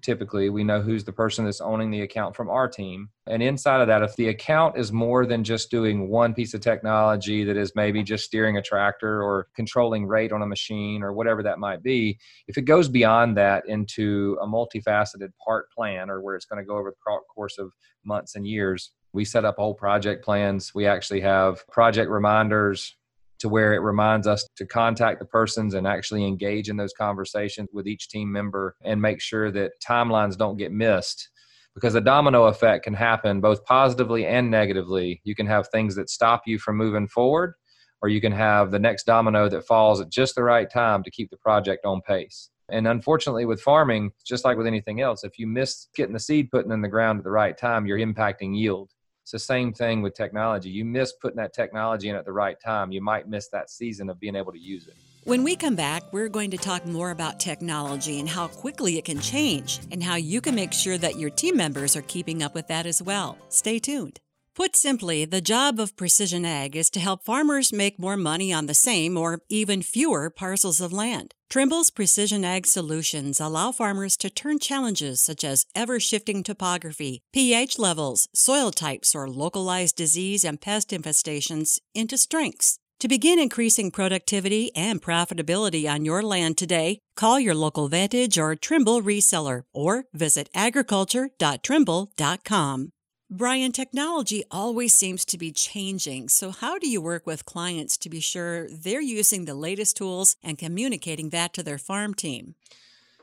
typically 0.06 0.50
we 0.50 0.63
know 0.63 0.81
who's 0.81 1.04
the 1.04 1.12
person 1.12 1.44
that's 1.44 1.60
owning 1.60 1.90
the 1.90 2.02
account 2.02 2.36
from 2.36 2.50
our 2.50 2.68
team. 2.68 3.10
And 3.28 3.42
inside 3.42 3.81
of 3.81 3.88
that 3.88 4.04
if 4.04 4.16
the 4.16 4.30
account 4.30 4.78
is 4.78 4.92
more 4.92 5.25
than 5.25 5.44
just 5.44 5.72
doing 5.72 6.07
one 6.10 6.36
piece 6.36 6.54
of 6.54 6.62
technology 6.62 7.44
that 7.44 7.57
is 7.57 7.74
maybe 7.75 8.04
just 8.04 8.24
steering 8.24 8.57
a 8.57 8.62
tractor 8.62 9.24
or 9.24 9.48
controlling 9.56 10.06
rate 10.06 10.31
on 10.31 10.44
a 10.44 10.48
machine 10.48 11.02
or 11.02 11.12
whatever 11.12 11.42
that 11.44 11.57
might 11.57 11.81
be 11.81 12.19
if 12.48 12.57
it 12.57 12.66
goes 12.66 12.88
beyond 12.88 13.36
that 13.36 13.68
into 13.68 14.38
a 14.42 14.46
multifaceted 14.46 15.30
part 15.44 15.72
plan 15.72 16.10
or 16.10 16.22
where 16.22 16.36
it's 16.36 16.46
going 16.46 16.63
to 16.63 16.68
go 16.68 16.78
over 16.78 16.92
the 16.92 17.19
course 17.34 17.58
of 17.58 17.72
months 18.06 18.36
and 18.36 18.48
years 18.48 18.92
we 19.16 19.24
set 19.24 19.46
up 19.46 19.56
whole 19.56 19.74
project 19.74 20.25
plans. 20.25 20.75
We 20.75 20.86
actually 20.86 21.22
have 21.22 21.66
project 21.68 22.12
reminders 22.12 22.96
to 23.40 23.50
where 23.50 23.74
it 23.74 23.80
reminds 23.80 24.28
us 24.28 24.48
to 24.58 24.66
contact 24.66 25.20
the 25.20 25.26
persons 25.26 25.74
and 25.74 25.88
actually 25.88 26.26
engage 26.26 26.70
in 26.70 26.78
those 26.78 26.94
conversations 26.94 27.70
with 27.74 27.88
each 27.88 28.10
team 28.10 28.32
member 28.32 28.76
and 28.84 29.01
make 29.01 29.22
sure 29.22 29.51
that 29.51 29.74
timelines 29.86 30.38
don't 30.38 30.58
get 30.58 30.72
missed 30.72 31.30
because 31.75 31.94
a 31.94 32.01
domino 32.01 32.46
effect 32.46 32.86
can 32.86 32.94
happen 32.94 33.42
both 33.42 33.63
positively 33.65 34.25
and 34.25 34.50
negatively. 34.50 35.22
You 35.25 35.36
can 35.36 35.46
have 35.46 35.68
things 35.68 35.96
that 35.96 36.10
stop 36.10 36.44
you 36.46 36.58
from 36.58 36.77
moving 36.77 37.08
forward, 37.08 37.54
or 38.01 38.10
you 38.10 38.22
can 38.22 38.32
have 38.32 38.72
the 38.72 38.80
next 38.80 39.06
domino 39.06 39.50
that 39.50 39.68
falls 39.68 40.00
at 40.00 40.10
just 40.10 40.36
the 40.36 40.44
right 40.44 40.70
time 40.70 41.04
to 41.04 41.12
keep 41.12 41.30
the 41.30 41.38
project 41.38 41.86
on 41.86 42.01
pace. 42.01 42.50
And 42.70 42.88
unfortunately, 42.88 43.46
with 43.46 43.62
farming, 43.62 44.12
just 44.25 44.46
like 44.46 44.58
with 44.58 44.65
anything 44.65 45.01
else, 45.01 45.24
if 45.24 45.38
you 45.38 45.46
miss 45.46 45.88
getting 45.96 46.13
the 46.13 46.20
seed 46.20 46.50
putting 46.50 46.72
in 46.72 46.82
the 46.82 46.88
ground 46.88 47.20
at 47.20 47.24
the 47.24 47.32
right 47.32 47.56
time, 47.56 47.86
you're 47.86 48.00
impacting 48.00 48.58
yield. 48.58 48.92
It's 49.25 49.32
the 49.32 49.39
same 49.39 49.74
thing 49.74 50.03
with 50.03 50.13
technology. 50.13 50.70
You 50.70 50.86
miss 50.86 51.12
putting 51.12 51.38
that 51.38 51.51
technology 51.51 52.10
in 52.10 52.15
at 52.15 52.25
the 52.25 52.32
right 52.32 52.60
time, 52.60 52.91
you 52.91 53.01
might 53.01 53.27
miss 53.27 53.48
that 53.48 53.72
season 53.72 54.08
of 54.08 54.20
being 54.20 54.36
able 54.36 54.51
to 54.51 54.60
use 54.60 54.86
it. 54.86 54.94
When 55.24 55.44
we 55.44 55.55
come 55.55 55.75
back, 55.75 56.03
we're 56.13 56.29
going 56.29 56.51
to 56.51 56.58
talk 56.58 56.86
more 56.86 57.10
about 57.10 57.39
technology 57.39 58.20
and 58.20 58.29
how 58.29 58.48
quickly 58.48 59.00
it 59.00 59.05
can 59.05 59.20
change, 59.20 59.79
and 59.89 60.03
how 60.03 60.13
you 60.13 60.41
can 60.41 60.53
make 60.53 60.74
sure 60.74 61.00
that 61.00 61.17
your 61.17 61.32
team 61.32 61.58
members 61.58 61.96
are 61.96 62.03
keeping 62.03 62.44
up 62.44 62.53
with 62.53 62.67
that 62.67 62.86
as 62.86 63.01
well. 63.01 63.36
Stay 63.50 63.79
tuned. 63.79 64.20
Put 64.56 64.76
simply, 64.78 65.26
the 65.26 65.42
job 65.42 65.82
of 65.82 65.98
Precision 65.98 66.46
Ag 66.46 66.78
is 66.78 66.90
to 66.92 67.02
help 67.02 67.26
farmers 67.26 67.74
make 67.74 68.00
more 68.00 68.16
money 68.16 68.54
on 68.54 68.68
the 68.68 68.74
same 68.74 69.18
or 69.18 69.42
even 69.50 69.82
fewer 69.82 70.30
parcels 70.30 70.80
of 70.80 70.94
land. 70.94 71.34
Trimble's 71.50 71.92
Precision 71.92 72.46
Ag 72.46 72.66
solutions 72.66 73.42
allow 73.42 73.74
farmers 73.74 74.16
to 74.16 74.30
turn 74.30 74.60
challenges 74.60 75.22
such 75.22 75.44
as 75.44 75.66
ever 75.76 76.00
shifting 76.00 76.42
topography, 76.42 77.22
pH 77.34 77.78
levels, 77.78 78.30
soil 78.34 78.72
types, 78.72 79.14
or 79.14 79.30
localized 79.30 79.98
disease 79.98 80.46
and 80.46 80.62
pest 80.62 80.92
infestations 80.92 81.80
into 81.94 82.18
strengths. 82.18 82.80
To 83.02 83.10
begin 83.10 83.40
increasing 83.40 83.92
productivity 83.92 84.74
and 84.74 85.02
profitability 85.02 85.86
on 85.86 86.06
your 86.06 86.24
land 86.24 86.58
today, 86.58 87.00
call 87.18 87.42
your 87.42 87.56
local 87.56 87.90
Vantage 87.90 88.38
or 88.38 88.56
Trimble 88.56 89.02
reseller 89.02 89.64
or 89.74 90.06
visit 90.14 90.50
agriculture.trimble.com. 90.56 92.92
Brian, 93.38 93.74
technology 93.74 94.46
always 94.50 94.94
seems 94.94 95.25
to 95.25 95.38
be 95.38 95.51
changing. 95.51 96.30
So, 96.30 96.51
how 96.51 96.80
do 96.80 96.88
you 96.89 97.01
work 97.01 97.27
with 97.27 97.44
clients 97.44 97.98
to 97.98 98.10
be 98.10 98.22
sure 98.22 98.70
they're 98.70 99.01
using 99.01 99.44
the 99.44 99.54
latest 99.54 99.98
tools 99.98 100.38
and 100.42 100.58
communicating 100.58 101.32
that 101.32 101.54
to 101.56 101.63
their 101.63 101.77
farm 101.77 102.13
team? 102.13 102.56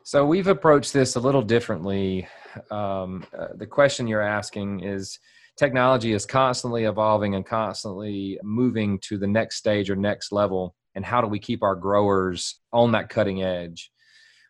So, 0.03 0.27
we've 0.27 0.49
approached 0.49 0.93
this 0.93 1.17
a 1.17 1.21
little 1.21 1.41
differently. 1.41 2.29
Um, 2.71 3.25
uh, 3.37 3.49
the 3.55 3.67
question 3.67 4.07
you're 4.07 4.21
asking 4.21 4.81
is 4.81 5.19
technology 5.57 6.13
is 6.13 6.27
constantly 6.27 6.85
evolving 6.85 7.35
and 7.35 7.47
constantly 7.47 8.39
moving 8.43 8.99
to 9.05 9.17
the 9.17 9.27
next 9.27 9.57
stage 9.57 9.89
or 9.89 9.97
next 9.97 10.31
level. 10.31 10.75
And 10.95 11.07
how 11.07 11.23
do 11.23 11.27
we 11.27 11.39
keep 11.39 11.63
our 11.63 11.75
growers 11.75 12.61
on 12.71 12.93
that 12.93 13.09
cutting 13.09 13.43
edge? 13.43 13.91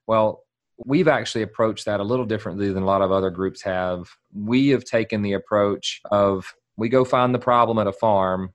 Well, 0.08 0.42
we've 0.84 1.08
actually 1.08 1.42
approached 1.42 1.84
that 1.84 2.00
a 2.00 2.04
little 2.04 2.24
differently 2.24 2.72
than 2.72 2.82
a 2.82 2.86
lot 2.86 3.02
of 3.02 3.12
other 3.12 3.30
groups 3.30 3.62
have. 3.62 4.08
We 4.32 4.68
have 4.68 4.84
taken 4.84 5.22
the 5.22 5.34
approach 5.34 6.00
of 6.10 6.52
We 6.76 6.88
go 6.88 7.04
find 7.04 7.34
the 7.34 7.38
problem 7.38 7.78
at 7.78 7.86
a 7.86 7.92
farm 7.92 8.54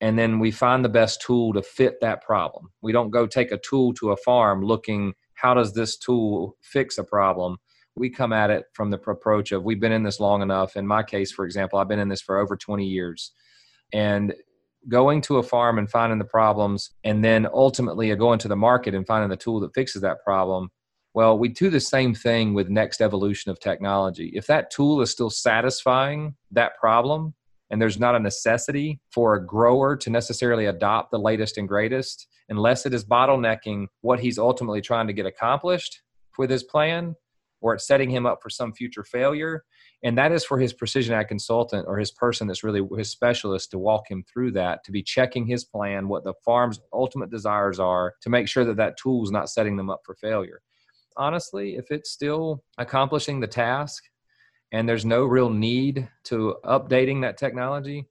and 0.00 0.18
then 0.18 0.40
we 0.40 0.50
find 0.50 0.84
the 0.84 0.88
best 0.88 1.20
tool 1.20 1.52
to 1.52 1.62
fit 1.62 2.00
that 2.00 2.22
problem. 2.22 2.70
We 2.80 2.92
don't 2.92 3.10
go 3.10 3.26
take 3.26 3.52
a 3.52 3.58
tool 3.58 3.94
to 3.94 4.10
a 4.10 4.16
farm 4.16 4.64
looking 4.64 5.14
how 5.34 5.54
does 5.54 5.72
this 5.72 5.96
tool 5.96 6.56
fix 6.60 6.98
a 6.98 7.04
problem? 7.04 7.56
We 7.96 8.10
come 8.10 8.32
at 8.32 8.50
it 8.50 8.64
from 8.74 8.90
the 8.90 8.98
approach 8.98 9.52
of 9.52 9.64
we've 9.64 9.80
been 9.80 9.92
in 9.92 10.02
this 10.02 10.20
long 10.20 10.40
enough. 10.40 10.76
In 10.76 10.86
my 10.86 11.02
case, 11.02 11.32
for 11.32 11.44
example, 11.44 11.78
I've 11.78 11.88
been 11.88 11.98
in 11.98 12.08
this 12.08 12.22
for 12.22 12.38
over 12.38 12.56
20 12.56 12.84
years. 12.84 13.32
And 13.92 14.34
going 14.88 15.20
to 15.22 15.36
a 15.36 15.42
farm 15.42 15.78
and 15.78 15.90
finding 15.90 16.18
the 16.18 16.24
problems 16.24 16.90
and 17.04 17.24
then 17.24 17.46
ultimately 17.52 18.14
going 18.16 18.38
to 18.40 18.48
the 18.48 18.56
market 18.56 18.94
and 18.94 19.06
finding 19.06 19.30
the 19.30 19.36
tool 19.36 19.60
that 19.60 19.74
fixes 19.74 20.02
that 20.02 20.22
problem 20.24 20.70
well 21.14 21.38
we 21.38 21.48
do 21.48 21.70
the 21.70 21.80
same 21.80 22.14
thing 22.14 22.54
with 22.54 22.68
next 22.68 23.00
evolution 23.00 23.50
of 23.50 23.60
technology. 23.60 24.32
If 24.34 24.46
that 24.46 24.70
tool 24.70 25.00
is 25.00 25.10
still 25.10 25.30
satisfying 25.30 26.34
that 26.50 26.76
problem 26.78 27.34
and 27.70 27.80
there's 27.80 27.98
not 27.98 28.14
a 28.14 28.20
necessity 28.20 29.00
for 29.10 29.34
a 29.34 29.44
grower 29.44 29.96
to 29.96 30.10
necessarily 30.10 30.66
adopt 30.66 31.10
the 31.10 31.18
latest 31.18 31.56
and 31.58 31.66
greatest 31.66 32.28
unless 32.48 32.84
it 32.86 32.92
is 32.92 33.04
bottlenecking 33.04 33.86
what 34.02 34.20
he's 34.20 34.38
ultimately 34.38 34.82
trying 34.82 35.06
to 35.06 35.12
get 35.12 35.26
accomplished 35.26 36.02
with 36.38 36.50
his 36.50 36.62
plan 36.62 37.16
or 37.62 37.74
it's 37.74 37.86
setting 37.86 38.10
him 38.10 38.26
up 38.26 38.40
for 38.42 38.50
some 38.50 38.72
future 38.72 39.04
failure 39.04 39.64
and 40.04 40.18
that 40.18 40.32
is 40.32 40.44
for 40.44 40.58
his 40.58 40.72
precision 40.72 41.14
ag 41.14 41.28
consultant 41.28 41.86
or 41.88 41.98
his 41.98 42.10
person 42.10 42.46
that's 42.46 42.64
really 42.64 42.86
his 42.96 43.10
specialist 43.10 43.70
to 43.70 43.78
walk 43.78 44.10
him 44.10 44.22
through 44.22 44.50
that 44.50 44.84
to 44.84 44.92
be 44.92 45.02
checking 45.02 45.46
his 45.46 45.64
plan 45.64 46.08
what 46.08 46.24
the 46.24 46.34
farm's 46.44 46.80
ultimate 46.92 47.30
desires 47.30 47.80
are 47.80 48.14
to 48.20 48.28
make 48.28 48.48
sure 48.48 48.64
that 48.64 48.76
that 48.76 48.98
tool 48.98 49.24
is 49.24 49.30
not 49.30 49.48
setting 49.48 49.76
them 49.76 49.90
up 49.90 50.00
for 50.04 50.14
failure 50.14 50.60
honestly 51.16 51.76
if 51.76 51.90
it's 51.90 52.10
still 52.10 52.62
accomplishing 52.78 53.40
the 53.40 53.46
task 53.46 54.04
and 54.72 54.88
there's 54.88 55.04
no 55.04 55.24
real 55.24 55.50
need 55.50 56.08
to 56.24 56.56
updating 56.64 57.22
that 57.22 57.36
technology 57.36 58.06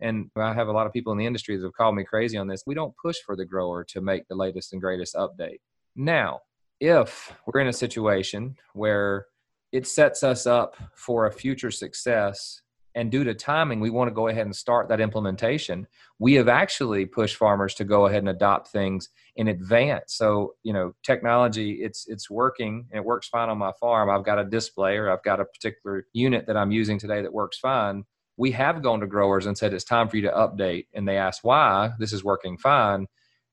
and 0.00 0.30
i 0.36 0.52
have 0.52 0.68
a 0.68 0.72
lot 0.72 0.86
of 0.86 0.92
people 0.92 1.12
in 1.12 1.18
the 1.18 1.26
industry 1.26 1.56
that 1.56 1.64
have 1.64 1.72
called 1.74 1.94
me 1.94 2.04
crazy 2.04 2.36
on 2.36 2.48
this 2.48 2.64
we 2.66 2.74
don't 2.74 2.94
push 3.02 3.18
for 3.24 3.36
the 3.36 3.44
grower 3.44 3.84
to 3.84 4.00
make 4.00 4.26
the 4.28 4.34
latest 4.34 4.72
and 4.72 4.82
greatest 4.82 5.14
update. 5.14 5.60
Now 5.94 6.40
if 6.80 7.32
we're 7.46 7.60
in 7.60 7.68
a 7.68 7.72
situation 7.72 8.56
where 8.74 9.26
it 9.70 9.86
sets 9.86 10.24
us 10.24 10.46
up 10.46 10.76
for 10.96 11.26
a 11.26 11.32
future 11.32 11.70
success 11.70 12.61
and 12.94 13.10
due 13.10 13.24
to 13.24 13.34
timing 13.34 13.80
we 13.80 13.90
want 13.90 14.08
to 14.08 14.14
go 14.14 14.28
ahead 14.28 14.46
and 14.46 14.54
start 14.54 14.88
that 14.88 15.00
implementation. 15.00 15.86
We 16.18 16.34
have 16.34 16.48
actually 16.48 17.06
pushed 17.06 17.36
farmers 17.36 17.74
to 17.74 17.84
go 17.84 18.06
ahead 18.06 18.20
and 18.20 18.28
adopt 18.28 18.68
things 18.68 19.08
in 19.36 19.48
advance. 19.48 20.14
So 20.14 20.54
you 20.62 20.72
know 20.72 20.94
technology 21.02 21.80
it's 21.82 22.06
it's 22.08 22.30
working 22.30 22.86
and 22.90 22.98
it 22.98 23.04
works 23.04 23.28
fine 23.28 23.48
on 23.48 23.58
my 23.58 23.72
farm. 23.80 24.10
I've 24.10 24.24
got 24.24 24.38
a 24.38 24.44
display 24.44 24.96
or 24.96 25.10
i've 25.10 25.22
got 25.22 25.40
a 25.40 25.44
particular 25.44 26.06
unit 26.12 26.46
that 26.46 26.56
i'm 26.56 26.70
using 26.70 26.98
today 26.98 27.22
that 27.22 27.32
works 27.32 27.58
fine. 27.58 28.04
We 28.36 28.50
have 28.52 28.82
gone 28.82 29.00
to 29.00 29.06
growers 29.06 29.46
and 29.46 29.56
said 29.56 29.74
it's 29.74 29.84
time 29.84 30.08
for 30.08 30.16
you 30.16 30.22
to 30.22 30.30
update 30.30 30.86
and 30.94 31.06
they 31.06 31.16
ask 31.16 31.44
why 31.44 31.90
this 31.98 32.12
is 32.12 32.24
working 32.24 32.56
fine 32.58 33.06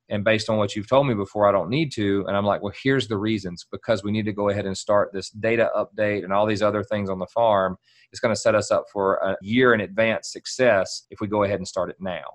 and 0.09 0.23
based 0.23 0.49
on 0.49 0.57
what 0.57 0.75
you've 0.75 0.89
told 0.89 1.07
me 1.07 1.13
before 1.13 1.47
i 1.47 1.51
don't 1.51 1.69
need 1.69 1.91
to 1.91 2.25
and 2.27 2.35
i'm 2.35 2.45
like 2.45 2.61
well 2.61 2.73
here's 2.83 3.07
the 3.07 3.17
reasons 3.17 3.65
because 3.71 4.03
we 4.03 4.11
need 4.11 4.25
to 4.25 4.33
go 4.33 4.49
ahead 4.49 4.65
and 4.65 4.77
start 4.77 5.11
this 5.13 5.29
data 5.29 5.69
update 5.75 6.23
and 6.23 6.33
all 6.33 6.45
these 6.45 6.61
other 6.61 6.83
things 6.83 7.09
on 7.09 7.19
the 7.19 7.27
farm 7.27 7.77
it's 8.11 8.19
going 8.19 8.33
to 8.33 8.39
set 8.39 8.55
us 8.55 8.71
up 8.71 8.85
for 8.91 9.15
a 9.15 9.37
year 9.41 9.73
in 9.73 9.81
advance 9.81 10.31
success 10.31 11.05
if 11.09 11.19
we 11.19 11.27
go 11.27 11.43
ahead 11.43 11.59
and 11.59 11.67
start 11.67 11.89
it 11.89 11.97
now 11.99 12.25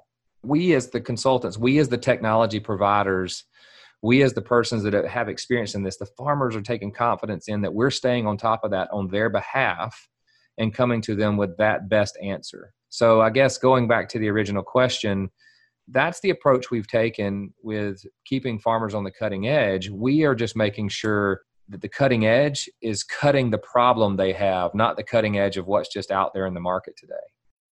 we 0.43 0.75
as 0.75 0.91
the 0.91 1.01
consultants 1.01 1.59
we 1.59 1.79
as 1.79 1.89
the 1.89 1.99
technology 1.99 2.61
providers 2.61 3.45
we 4.03 4.23
as 4.23 4.35
the 4.35 4.43
persons 4.43 4.83
that 4.83 4.93
have 5.07 5.29
experience 5.29 5.75
in 5.75 5.83
this 5.83 5.97
the 5.97 6.07
farmers 6.07 6.55
are 6.55 6.63
taking 6.63 6.93
confidence 6.93 7.49
in 7.49 7.61
that 7.61 7.73
we're 7.73 7.91
staying 7.91 8.27
on 8.27 8.37
top 8.37 8.65
of 8.65 8.71
that 8.71 8.89
on 8.93 9.09
their 9.09 9.31
behalf 9.31 10.09
and 10.59 10.75
coming 10.75 11.01
to 11.01 11.15
them 11.15 11.37
with 11.37 11.57
that 11.57 11.89
best 11.89 12.17
answer 12.23 12.73
so 12.89 13.21
i 13.21 13.31
guess 13.31 13.59
going 13.59 13.89
back 13.89 14.09
to 14.09 14.19
the 14.19 14.29
original 14.29 14.63
question 14.63 15.31
that's 15.89 16.21
the 16.21 16.31
approach 16.31 16.71
we've 16.71 16.87
taken 16.87 17.53
with 17.63 18.05
keeping 18.25 18.59
farmers 18.59 18.95
on 18.95 19.05
the 19.05 19.11
cutting 19.11 19.49
edge. 19.49 19.91
We 19.91 20.25
are 20.25 20.35
just 20.35 20.57
making 20.57 20.89
sure 20.89 21.43
that 21.69 21.81
the 21.81 21.89
cutting 21.89 22.27
edge 22.27 22.69
is 22.83 23.03
cutting 23.03 23.51
the 23.51 23.59
problem 23.59 24.17
they 24.17 24.33
have, 24.33 24.75
not 24.75 24.97
the 24.97 25.03
cutting 25.03 25.39
edge 25.39 25.57
of 25.57 25.67
what's 25.67 25.89
just 25.89 26.11
out 26.11 26.35
there 26.35 26.47
in 26.47 26.55
the 26.55 26.61
market 26.61 26.97
today. 26.97 27.15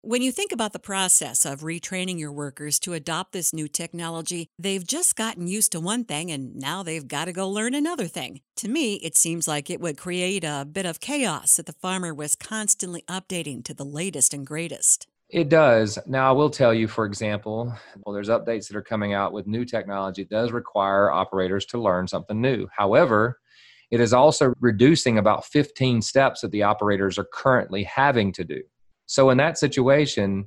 When 0.05 0.21
you 0.21 0.33
think 0.33 0.51
about 0.51 0.73
the 0.73 0.81
process 0.81 1.45
of 1.45 1.61
retraining 1.61 2.19
your 2.19 2.33
workers 2.33 2.81
to 2.81 2.93
adopt 2.93 3.33
this 3.33 3.53
new 3.53 3.69
technology, 3.69 4.49
they've 4.59 4.85
just 4.85 5.15
gotten 5.15 5.47
used 5.47 5.71
to 5.73 5.81
one 5.81 6.05
thing 6.05 6.33
and 6.33 6.57
now 6.57 6.83
they've 6.83 7.07
got 7.07 7.27
to 7.27 7.33
go 7.33 7.49
learn 7.49 7.73
another 7.73 8.09
thing. 8.09 8.41
To 8.57 8.69
me, 8.69 8.95
it 8.95 9.17
seems 9.17 9.47
like 9.47 9.71
it 9.71 9.81
would 9.81 9.97
create 9.97 10.43
a 10.43 10.67
bit 10.71 10.87
of 10.87 10.99
chaos 10.99 11.61
if 11.61 11.67
the 11.67 11.73
farmer 11.73 12.13
was 12.13 12.35
constantly 12.35 13.05
updating 13.09 13.63
to 13.65 13.75
the 13.75 13.85
latest 13.85 14.35
and 14.35 14.45
greatest. 14.45 15.07
It 15.29 15.49
does. 15.49 16.01
Now, 16.05 16.29
I 16.29 16.33
will 16.33 16.51
tell 16.51 16.75
you, 16.75 16.89
for 16.89 17.05
example, 17.05 17.73
well, 18.05 18.13
there's 18.13 18.29
updates 18.29 18.67
that 18.67 18.77
are 18.77 18.83
coming 18.83 19.15
out 19.15 19.33
with 19.33 19.47
new 19.47 19.65
technology. 19.65 20.23
It 20.23 20.31
does 20.31 20.51
require 20.51 21.13
operators 21.13 21.65
to 21.67 21.81
learn 21.81 22.09
something 22.09 22.41
new. 22.41 22.67
However, 22.77 23.39
it 23.93 24.01
is 24.01 24.13
also 24.13 24.53
reducing 24.59 25.19
about 25.19 25.45
15 25.45 26.03
steps 26.03 26.41
that 26.41 26.51
the 26.51 26.65
operators 26.65 27.17
are 27.17 27.27
currently 27.33 27.85
having 27.85 28.33
to 28.33 28.43
do. 28.43 28.61
So, 29.07 29.31
in 29.31 29.39
that 29.39 29.59
situation, 29.59 30.47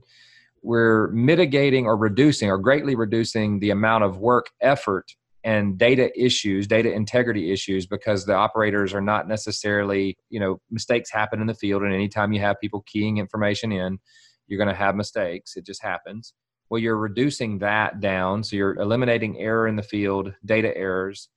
we're 0.61 1.07
mitigating 1.11 1.85
or 1.85 1.95
reducing 1.95 2.49
or 2.49 2.57
greatly 2.57 2.95
reducing 2.95 3.59
the 3.59 3.69
amount 3.69 4.03
of 4.03 4.17
work 4.17 4.47
effort 4.61 5.05
and 5.43 5.77
data 5.77 6.09
issues 6.19 6.65
data 6.65 6.91
integrity 6.91 7.51
issues 7.51 7.85
because 7.85 8.25
the 8.25 8.33
operators 8.33 8.95
are 8.95 9.01
not 9.01 9.27
necessarily 9.27 10.17
you 10.31 10.39
know 10.39 10.59
mistakes 10.71 11.11
happen 11.11 11.39
in 11.39 11.45
the 11.45 11.53
field 11.53 11.83
and 11.83 11.93
anytime 11.93 12.33
you 12.33 12.39
have 12.39 12.59
people 12.59 12.83
keying 12.87 13.17
information 13.19 13.71
in 13.71 13.99
you're 14.47 14.57
going 14.57 14.69
to 14.69 14.75
have 14.75 14.95
mistakes. 14.95 15.55
It 15.55 15.65
just 15.65 15.81
happens. 15.81 16.33
Well, 16.69 16.81
you're 16.81 16.97
reducing 16.97 17.59
that 17.59 17.99
down. 17.99 18.43
So 18.43 18.55
you're 18.55 18.75
eliminating 18.79 19.39
error 19.39 19.67
in 19.67 19.75
the 19.75 19.83
field, 19.83 20.33
data 20.45 20.75
errors, 20.75 21.29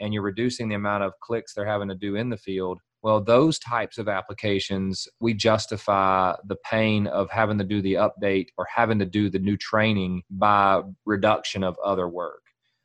and 0.00 0.12
you're 0.12 0.22
reducing 0.22 0.68
the 0.68 0.74
amount 0.74 1.04
of 1.04 1.12
clicks 1.22 1.54
they're 1.54 1.66
having 1.66 1.88
to 1.88 1.94
do 1.94 2.16
in 2.16 2.30
the 2.30 2.36
field. 2.36 2.80
Well, 3.02 3.22
those 3.22 3.58
types 3.58 3.98
of 3.98 4.08
applications, 4.08 5.06
we 5.20 5.34
justify 5.34 6.34
the 6.46 6.56
pain 6.68 7.06
of 7.06 7.30
having 7.30 7.58
to 7.58 7.64
do 7.64 7.82
the 7.82 7.94
update 7.94 8.46
or 8.56 8.66
having 8.74 8.98
to 9.00 9.04
do 9.04 9.28
the 9.28 9.38
new 9.38 9.56
training 9.56 10.22
by 10.30 10.82
reduction 11.04 11.62
of 11.62 11.76
other 11.84 12.08
work. 12.08 12.40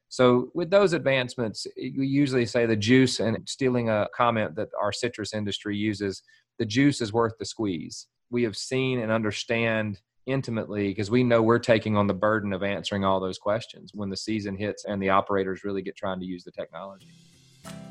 So, 0.09 0.49
with 0.53 0.71
those 0.71 0.93
advancements, 0.93 1.67
we 1.77 2.07
usually 2.07 2.45
say 2.45 2.65
the 2.65 2.75
juice, 2.75 3.19
and 3.19 3.37
stealing 3.47 3.89
a 3.89 4.07
comment 4.13 4.55
that 4.55 4.69
our 4.81 4.91
citrus 4.91 5.33
industry 5.33 5.77
uses, 5.77 6.23
the 6.57 6.65
juice 6.65 6.99
is 6.99 7.13
worth 7.13 7.33
the 7.37 7.45
squeeze 7.45 8.07
we 8.29 8.43
have 8.43 8.55
seen 8.55 8.99
and 8.99 9.11
understand 9.11 9.99
intimately 10.29 10.89
because 10.89 11.11
we 11.11 11.23
know 11.23 11.41
we're 11.41 11.59
taking 11.59 11.97
on 11.97 12.07
the 12.07 12.13
burden 12.13 12.53
of 12.53 12.63
answering 12.63 13.03
all 13.03 13.19
those 13.19 13.37
questions 13.37 13.91
when 13.93 14.09
the 14.09 14.17
season 14.17 14.55
hits 14.55 14.85
and 14.85 15.01
the 15.01 15.09
operators 15.09 15.63
really 15.63 15.81
get 15.81 15.95
trying 15.95 16.19
to 16.19 16.25
use 16.25 16.43
the 16.43 16.51
technology. 16.51 17.07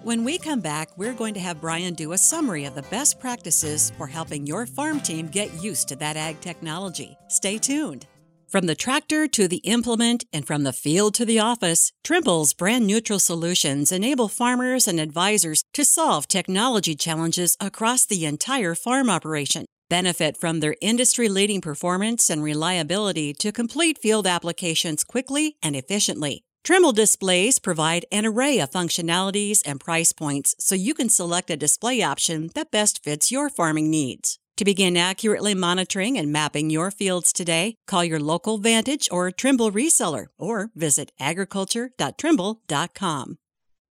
When 0.02 0.25
we 0.25 0.38
come 0.38 0.61
back, 0.61 0.97
we're 0.97 1.12
going 1.12 1.35
to 1.35 1.40
have 1.40 1.61
Brian 1.61 1.95
do 1.95 2.12
a 2.12 2.18
summary 2.18 2.64
of 2.64 2.75
the 2.75 2.83
best 2.83 3.21
practices 3.21 3.92
for 3.99 4.07
helping 4.07 4.47
your 4.47 4.64
farm 4.66 5.00
team 5.00 5.28
get 5.28 5.62
used 5.62 5.88
to 5.88 5.97
that 5.97 6.16
ag 6.16 6.40
technology. 6.40 7.16
Stay 7.28 7.59
tuned. 7.59 8.07
From 8.49 8.64
the 8.64 8.75
tractor 8.75 9.28
to 9.28 9.47
the 9.47 9.59
implement 9.59 10.25
and 10.33 10.47
from 10.47 10.62
the 10.62 10.73
field 10.73 11.12
to 11.16 11.26
the 11.26 11.38
office, 11.38 11.92
Trimble's 12.02 12.54
brand 12.54 12.87
neutral 12.87 13.18
solutions 13.18 13.92
enable 13.92 14.28
farmers 14.28 14.88
and 14.88 14.99
advisors 14.99 15.64
to 15.75 15.85
solve 15.85 16.28
technology 16.28 16.95
challenges 16.95 17.59
across 17.61 18.07
the 18.07 18.25
entire 18.25 18.75
farm 18.75 19.11
operation. 19.11 19.66
Benefit 19.88 20.37
from 20.37 20.61
their 20.61 20.76
industry 20.80 21.30
leading 21.30 21.62
performance 21.62 22.28
and 22.28 22.42
reliability 22.42 23.33
to 23.35 23.52
complete 23.52 23.97
field 23.97 24.26
applications 24.26 25.02
quickly 25.02 25.57
and 25.62 25.75
efficiently. 25.75 26.45
Trimble 26.62 26.92
displays 26.92 27.59
provide 27.59 28.04
an 28.12 28.26
array 28.26 28.61
of 28.61 28.71
functionalities 28.71 29.62
and 29.64 29.80
price 29.80 30.12
points 30.12 30.54
so 30.59 30.75
you 30.75 30.92
can 30.92 31.09
select 31.09 31.49
a 31.49 31.57
display 31.57 32.02
option 32.02 32.50
that 32.54 32.71
best 32.71 33.02
fits 33.02 33.33
your 33.33 33.49
farming 33.49 33.88
needs. 33.88 34.38
To 34.59 34.64
begin 34.64 34.97
accurately 34.97 35.54
monitoring 35.54 36.18
and 36.18 36.30
mapping 36.30 36.68
your 36.68 36.90
fields 36.90 37.33
today, 37.33 37.76
call 37.87 38.04
your 38.04 38.21
local 38.21 38.59
Vantage 38.59 39.09
or 39.11 39.30
Trimble 39.30 39.73
reseller 39.73 40.26
or 40.37 40.71
visit 40.75 41.12
agriculture.trimble.com. 41.18 43.38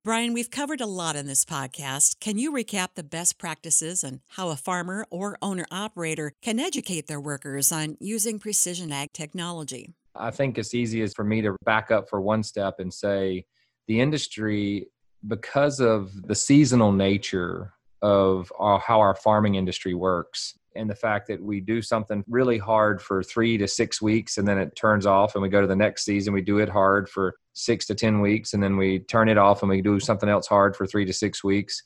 Brian, 0.07 0.31
we've 0.31 0.49
covered 0.49 0.79
a 0.79 0.85
lot 0.85 1.17
in 1.17 1.27
this 1.27 1.43
podcast. 1.43 2.21
Can 2.21 2.37
you 2.37 2.53
recap 2.53 2.95
the 2.95 3.03
best 3.03 3.37
practices 3.37 4.05
and 4.05 4.21
how 4.29 4.47
a 4.47 4.55
farmer 4.55 5.05
or 5.09 5.37
owner 5.41 5.65
operator 5.69 6.31
can 6.41 6.61
educate 6.61 7.07
their 7.07 7.19
workers 7.19 7.73
on 7.73 7.97
using 7.99 8.39
precision 8.39 8.93
ag 8.93 9.11
technology? 9.11 9.95
I 10.15 10.31
think 10.31 10.57
it's 10.57 10.73
easiest 10.73 11.13
for 11.13 11.25
me 11.25 11.41
to 11.41 11.57
back 11.65 11.91
up 11.91 12.09
for 12.09 12.21
one 12.21 12.41
step 12.41 12.79
and 12.79 12.93
say 12.93 13.47
the 13.89 13.99
industry, 13.99 14.87
because 15.27 15.81
of 15.81 16.13
the 16.25 16.35
seasonal 16.35 16.93
nature 16.93 17.73
of 18.01 18.49
our, 18.57 18.79
how 18.79 19.01
our 19.01 19.13
farming 19.13 19.55
industry 19.55 19.93
works, 19.93 20.57
and 20.77 20.89
the 20.89 20.95
fact 20.95 21.27
that 21.27 21.41
we 21.41 21.59
do 21.59 21.81
something 21.81 22.23
really 22.27 22.57
hard 22.57 23.01
for 23.01 23.23
three 23.23 23.57
to 23.57 23.67
six 23.67 24.01
weeks 24.01 24.37
and 24.37 24.47
then 24.47 24.57
it 24.57 24.75
turns 24.75 25.05
off 25.05 25.35
and 25.35 25.41
we 25.41 25.49
go 25.49 25.61
to 25.61 25.67
the 25.67 25.75
next 25.75 26.05
season 26.05 26.33
we 26.33 26.41
do 26.41 26.59
it 26.59 26.69
hard 26.69 27.09
for 27.09 27.35
six 27.53 27.85
to 27.87 27.95
ten 27.95 28.21
weeks 28.21 28.53
and 28.53 28.63
then 28.63 28.77
we 28.77 28.99
turn 28.99 29.29
it 29.29 29.37
off 29.37 29.63
and 29.63 29.69
we 29.69 29.81
do 29.81 29.99
something 29.99 30.29
else 30.29 30.47
hard 30.47 30.75
for 30.75 30.87
three 30.87 31.05
to 31.05 31.13
six 31.13 31.43
weeks 31.43 31.81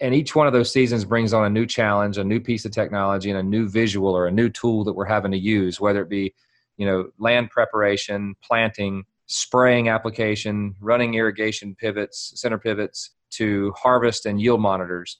And 0.00 0.14
each 0.14 0.36
one 0.36 0.46
of 0.46 0.52
those 0.52 0.72
seasons 0.72 1.04
brings 1.04 1.32
on 1.32 1.44
a 1.44 1.50
new 1.50 1.66
challenge, 1.66 2.18
a 2.18 2.24
new 2.24 2.40
piece 2.40 2.64
of 2.64 2.72
technology, 2.72 3.30
and 3.30 3.38
a 3.38 3.42
new 3.42 3.68
visual 3.68 4.16
or 4.16 4.26
a 4.28 4.30
new 4.32 4.48
tool 4.48 4.84
that 4.84 4.92
we're 4.92 5.06
having 5.06 5.32
to 5.32 5.38
use, 5.38 5.80
whether 5.80 6.02
it 6.02 6.08
be, 6.08 6.34
you 6.76 6.86
know, 6.86 7.10
land 7.18 7.50
preparation, 7.50 8.36
planting, 8.42 9.04
spraying 9.26 9.88
application, 9.88 10.74
running 10.80 11.14
irrigation 11.14 11.74
pivots, 11.74 12.32
center 12.36 12.58
pivots, 12.58 13.10
to 13.30 13.72
harvest 13.76 14.26
and 14.26 14.40
yield 14.40 14.60
monitors. 14.60 15.18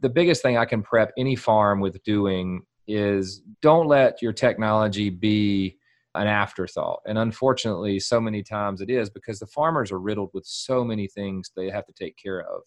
The 0.00 0.08
biggest 0.08 0.42
thing 0.42 0.56
I 0.56 0.64
can 0.64 0.82
prep 0.82 1.12
any 1.16 1.36
farm 1.36 1.80
with 1.80 2.02
doing 2.02 2.62
is 2.86 3.42
don't 3.62 3.86
let 3.86 4.20
your 4.20 4.32
technology 4.32 5.08
be 5.08 5.78
an 6.14 6.26
afterthought. 6.26 7.00
And 7.06 7.18
unfortunately, 7.18 7.98
so 7.98 8.20
many 8.20 8.42
times 8.42 8.80
it 8.80 8.90
is 8.90 9.10
because 9.10 9.38
the 9.38 9.46
farmers 9.46 9.90
are 9.90 9.98
riddled 9.98 10.30
with 10.32 10.46
so 10.46 10.84
many 10.84 11.08
things 11.08 11.50
they 11.56 11.70
have 11.70 11.86
to 11.86 11.92
take 11.92 12.16
care 12.16 12.40
of. 12.40 12.62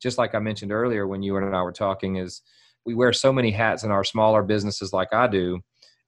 Just 0.00 0.16
like 0.18 0.34
I 0.34 0.38
mentioned 0.38 0.72
earlier 0.72 1.06
when 1.06 1.22
you 1.22 1.36
and 1.36 1.54
I 1.54 1.62
were 1.62 1.72
talking, 1.72 2.16
is 2.16 2.42
we 2.86 2.94
wear 2.94 3.12
so 3.12 3.32
many 3.32 3.50
hats 3.50 3.84
in 3.84 3.90
our 3.90 4.04
smaller 4.04 4.42
businesses 4.42 4.92
like 4.92 5.12
I 5.12 5.26
do. 5.26 5.60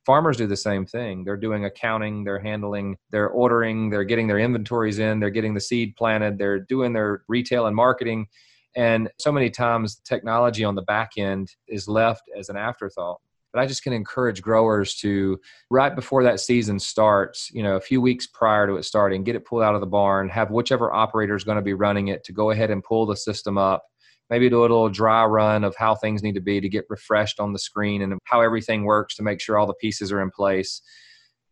Farmers 0.07 0.39
do 0.39 0.47
the 0.47 0.57
same 0.57 0.87
thing. 0.87 1.25
They're 1.25 1.37
doing 1.37 1.67
accounting, 1.67 2.25
they're 2.25 2.39
handling, 2.39 2.97
they're 3.11 3.29
ordering, 3.29 3.91
they're 3.91 4.05
getting 4.05 4.29
their 4.29 4.39
inventories 4.39 4.99
in, 4.99 5.21
they're 5.21 5.29
getting 5.29 5.53
the 5.53 5.61
seed 5.61 5.95
planted, 5.97 6.39
they're 6.39 6.61
doing 6.61 6.95
their 6.95 7.23
retail 7.29 7.67
and 7.67 7.77
marketing. 7.77 8.27
And 8.77 9.11
so 9.19 9.33
many 9.33 9.51
times 9.51 9.97
technology 10.05 10.65
on 10.65 10.75
the 10.75 10.83
back 10.83 11.13
end 11.17 11.53
is 11.67 11.89
left 11.89 12.23
as 12.37 12.49
an 12.49 12.57
afterthought 12.57 13.21
but 13.53 13.61
I 13.61 13.67
just 13.67 13.83
can 13.83 13.93
encourage 13.93 14.43
growers 14.43 14.95
to 14.97 15.41
right 15.71 15.95
before 15.95 16.23
that 16.25 16.41
season 16.41 16.79
starts, 16.79 17.51
you 17.51 17.63
know, 17.63 17.77
a 17.77 17.81
few 17.81 18.01
weeks 18.01 18.27
prior 18.27 18.67
to 18.67 18.77
it 18.77 18.85
starting, 18.85 19.25
get 19.25 19.37
it 19.37 19.45
pulled 19.45 19.63
out 19.63 19.75
of 19.75 19.81
the 19.81 19.87
barn, 19.87 20.29
have 20.29 20.51
whichever 20.51 20.93
operator 20.93 21.35
is 21.35 21.45
going 21.45 21.57
to 21.57 21.63
be 21.63 21.75
running 21.75 22.09
it 22.09 22.25
to 22.25 22.33
go 22.33 22.51
ahead 22.51 22.71
and 22.71 22.85
pull 22.85 23.07
the 23.07 23.17
system 23.17 23.59
up. 23.59 23.85
Maybe 24.29 24.49
do 24.49 24.61
a 24.61 24.63
little 24.63 24.89
dry 24.89 25.25
run 25.25 25.65
of 25.65 25.75
how 25.75 25.97
things 25.97 26.23
need 26.23 26.37
to 26.37 26.41
be 26.41 26.61
to 26.61 26.69
get 26.69 26.85
refreshed 26.89 27.41
on 27.41 27.53
the 27.53 27.59
screen 27.59 28.03
and 28.03 28.17
how 28.25 28.41
everything 28.41 28.85
works 28.85 29.17
to 29.17 29.25
make 29.25 29.41
sure 29.41 29.59
all 29.59 29.67
the 29.67 29.75
pieces 29.75 30.13
are 30.13 30.23
in 30.23 30.31
place. 30.31 30.83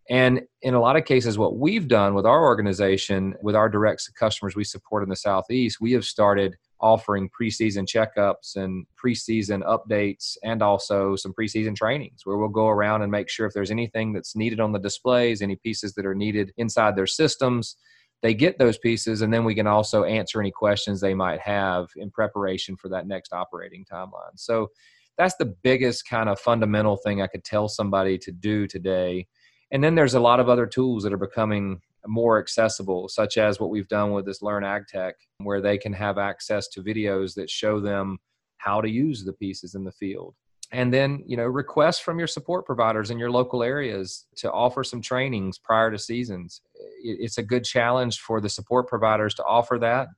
And 0.08 0.42
in 0.62 0.74
a 0.74 0.80
lot 0.80 0.96
of 0.96 1.04
cases, 1.04 1.36
what 1.36 1.56
we've 1.56 1.88
done 1.88 2.14
with 2.14 2.24
our 2.24 2.44
organization, 2.44 3.34
with 3.42 3.56
our 3.56 3.68
direct 3.68 4.08
customers 4.14 4.54
we 4.54 4.62
support 4.62 5.02
in 5.02 5.08
the 5.08 5.16
Southeast, 5.16 5.80
we 5.80 5.92
have 5.92 6.04
started 6.04 6.56
offering 6.80 7.28
preseason 7.28 7.86
checkups 7.86 8.56
and 8.56 8.86
preseason 9.02 9.62
updates 9.64 10.36
and 10.42 10.62
also 10.62 11.16
some 11.16 11.32
preseason 11.32 11.74
trainings 11.74 12.22
where 12.24 12.36
we'll 12.36 12.48
go 12.48 12.68
around 12.68 13.02
and 13.02 13.10
make 13.10 13.28
sure 13.28 13.46
if 13.46 13.52
there's 13.52 13.70
anything 13.70 14.12
that's 14.12 14.36
needed 14.36 14.60
on 14.60 14.72
the 14.72 14.78
displays, 14.78 15.42
any 15.42 15.56
pieces 15.56 15.94
that 15.94 16.06
are 16.06 16.14
needed 16.14 16.52
inside 16.56 16.96
their 16.96 17.06
systems, 17.06 17.76
they 18.22 18.34
get 18.34 18.58
those 18.58 18.78
pieces 18.78 19.22
and 19.22 19.32
then 19.32 19.44
we 19.44 19.54
can 19.54 19.66
also 19.66 20.04
answer 20.04 20.40
any 20.40 20.50
questions 20.50 21.00
they 21.00 21.14
might 21.14 21.40
have 21.40 21.88
in 21.96 22.10
preparation 22.10 22.76
for 22.76 22.88
that 22.88 23.06
next 23.06 23.32
operating 23.32 23.84
timeline. 23.84 24.36
So 24.36 24.68
that's 25.16 25.36
the 25.36 25.46
biggest 25.46 26.08
kind 26.08 26.28
of 26.28 26.38
fundamental 26.38 26.96
thing 26.96 27.20
I 27.20 27.26
could 27.26 27.44
tell 27.44 27.68
somebody 27.68 28.18
to 28.18 28.32
do 28.32 28.66
today. 28.66 29.26
And 29.70 29.82
then 29.82 29.96
there's 29.96 30.14
a 30.14 30.20
lot 30.20 30.40
of 30.40 30.48
other 30.48 30.66
tools 30.66 31.02
that 31.02 31.12
are 31.12 31.18
becoming 31.18 31.80
more 32.08 32.38
accessible, 32.38 33.08
such 33.08 33.38
as 33.38 33.60
what 33.60 33.70
we've 33.70 33.88
done 33.88 34.12
with 34.12 34.26
this 34.26 34.42
Learn 34.42 34.64
Ag 34.64 34.86
Tech, 34.88 35.14
where 35.38 35.60
they 35.60 35.78
can 35.78 35.92
have 35.92 36.18
access 36.18 36.68
to 36.68 36.82
videos 36.82 37.34
that 37.34 37.50
show 37.50 37.80
them 37.80 38.18
how 38.56 38.80
to 38.80 38.90
use 38.90 39.24
the 39.24 39.32
pieces 39.32 39.74
in 39.74 39.84
the 39.84 39.92
field. 39.92 40.34
And 40.70 40.92
then, 40.92 41.22
you 41.26 41.36
know, 41.36 41.46
requests 41.46 41.98
from 41.98 42.18
your 42.18 42.26
support 42.26 42.66
providers 42.66 43.10
in 43.10 43.18
your 43.18 43.30
local 43.30 43.62
areas 43.62 44.26
to 44.36 44.52
offer 44.52 44.84
some 44.84 45.00
trainings 45.00 45.58
prior 45.58 45.90
to 45.90 45.98
seasons. 45.98 46.60
It's 47.02 47.38
a 47.38 47.42
good 47.42 47.64
challenge 47.64 48.18
for 48.20 48.40
the 48.40 48.50
support 48.50 48.86
providers 48.86 49.34
to 49.36 49.44
offer 49.44 49.78
that. 49.78 50.08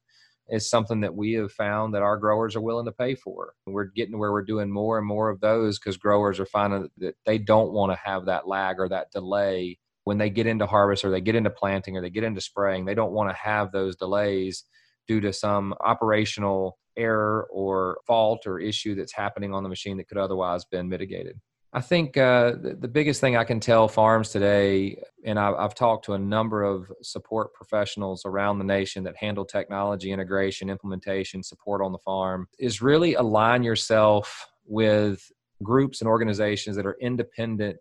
It's 0.49 0.69
something 0.69 1.01
that 1.03 1.15
we 1.15 1.35
have 1.35 1.53
found 1.53 1.95
that 1.95 2.03
our 2.03 2.17
growers 2.17 2.57
are 2.57 2.61
willing 2.61 2.87
to 2.87 2.93
pay 2.93 3.15
for. 3.15 3.53
We're 3.67 3.85
getting 3.85 4.19
where 4.19 4.33
we're 4.33 4.43
doing 4.43 4.69
more 4.69 4.99
and 4.99 5.07
more 5.07 5.31
of 5.31 5.41
those 5.41 5.79
because 5.79 5.97
growers 5.97 6.41
are 6.41 6.47
finding 6.47 6.89
that 6.99 7.15
they 7.25 7.39
don't 7.39 7.71
want 7.71 7.93
to 7.93 7.99
have 8.05 8.25
that 8.25 8.49
lag 8.49 8.81
or 8.81 8.89
that 8.89 9.13
delay 9.13 9.79
when 10.05 10.19
they 10.19 10.31
get 10.31 10.47
into 10.47 10.67
harvest 10.67 11.05
or 11.05 11.11
they 11.11 11.21
get 11.21 11.35
into 11.35 11.51
planting 11.51 11.97
or 11.97 12.01
they 12.01 12.11
get 12.11 12.25
into 12.25 12.41
spraying, 12.41 12.85
they 12.85 12.95
don't 12.95 13.13
want 13.13 13.31
to 13.31 13.37
have 13.37 13.73
those 13.73 13.97
delays 13.97 14.65
due 15.07 15.21
to 15.21 15.33
some 15.33 15.75
operational 15.81 16.79
error 16.97 17.47
or 17.51 17.99
fault 18.07 18.47
or 18.47 18.59
issue 18.59 18.95
that's 18.95 19.13
happening 19.13 19.55
on 19.55 19.63
the 19.63 19.69
machine 19.69 19.97
that 19.97 20.09
could 20.09 20.19
otherwise 20.19 20.65
been 20.65 20.89
mitigated. 20.89 21.39
I 21.73 21.81
think 21.81 22.17
uh, 22.17 22.53
the, 22.61 22.77
the, 22.81 22.89
biggest 22.89 23.21
thing 23.21 23.37
I 23.37 23.45
can 23.45 23.61
tell 23.61 23.87
farms 23.87 24.31
today, 24.31 25.01
and 25.25 25.39
I've, 25.39 25.55
I've, 25.55 25.75
talked 25.77 26.05
to 26.07 26.15
a 26.15 26.19
number 26.19 26.65
of 26.65 26.91
support 27.01 27.55
professionals 27.55 28.23
around 28.25 28.59
the 28.59 28.65
nation 28.65 29.05
that 29.05 29.17
handle 29.17 29.45
technology 29.45 30.11
integration, 30.11 30.69
implementation, 30.69 31.45
support 31.45 31.81
on 31.81 31.93
the 31.93 31.99
farm, 31.99 32.49
is 32.59 32.83
really 32.83 33.15
align 33.15 33.63
yourself 33.63 34.49
with 34.67 35.23
groups 35.63 36.01
and 36.01 36.09
organizations 36.09 36.75
that 36.75 36.87
are 36.87 36.97
independent 37.01 37.79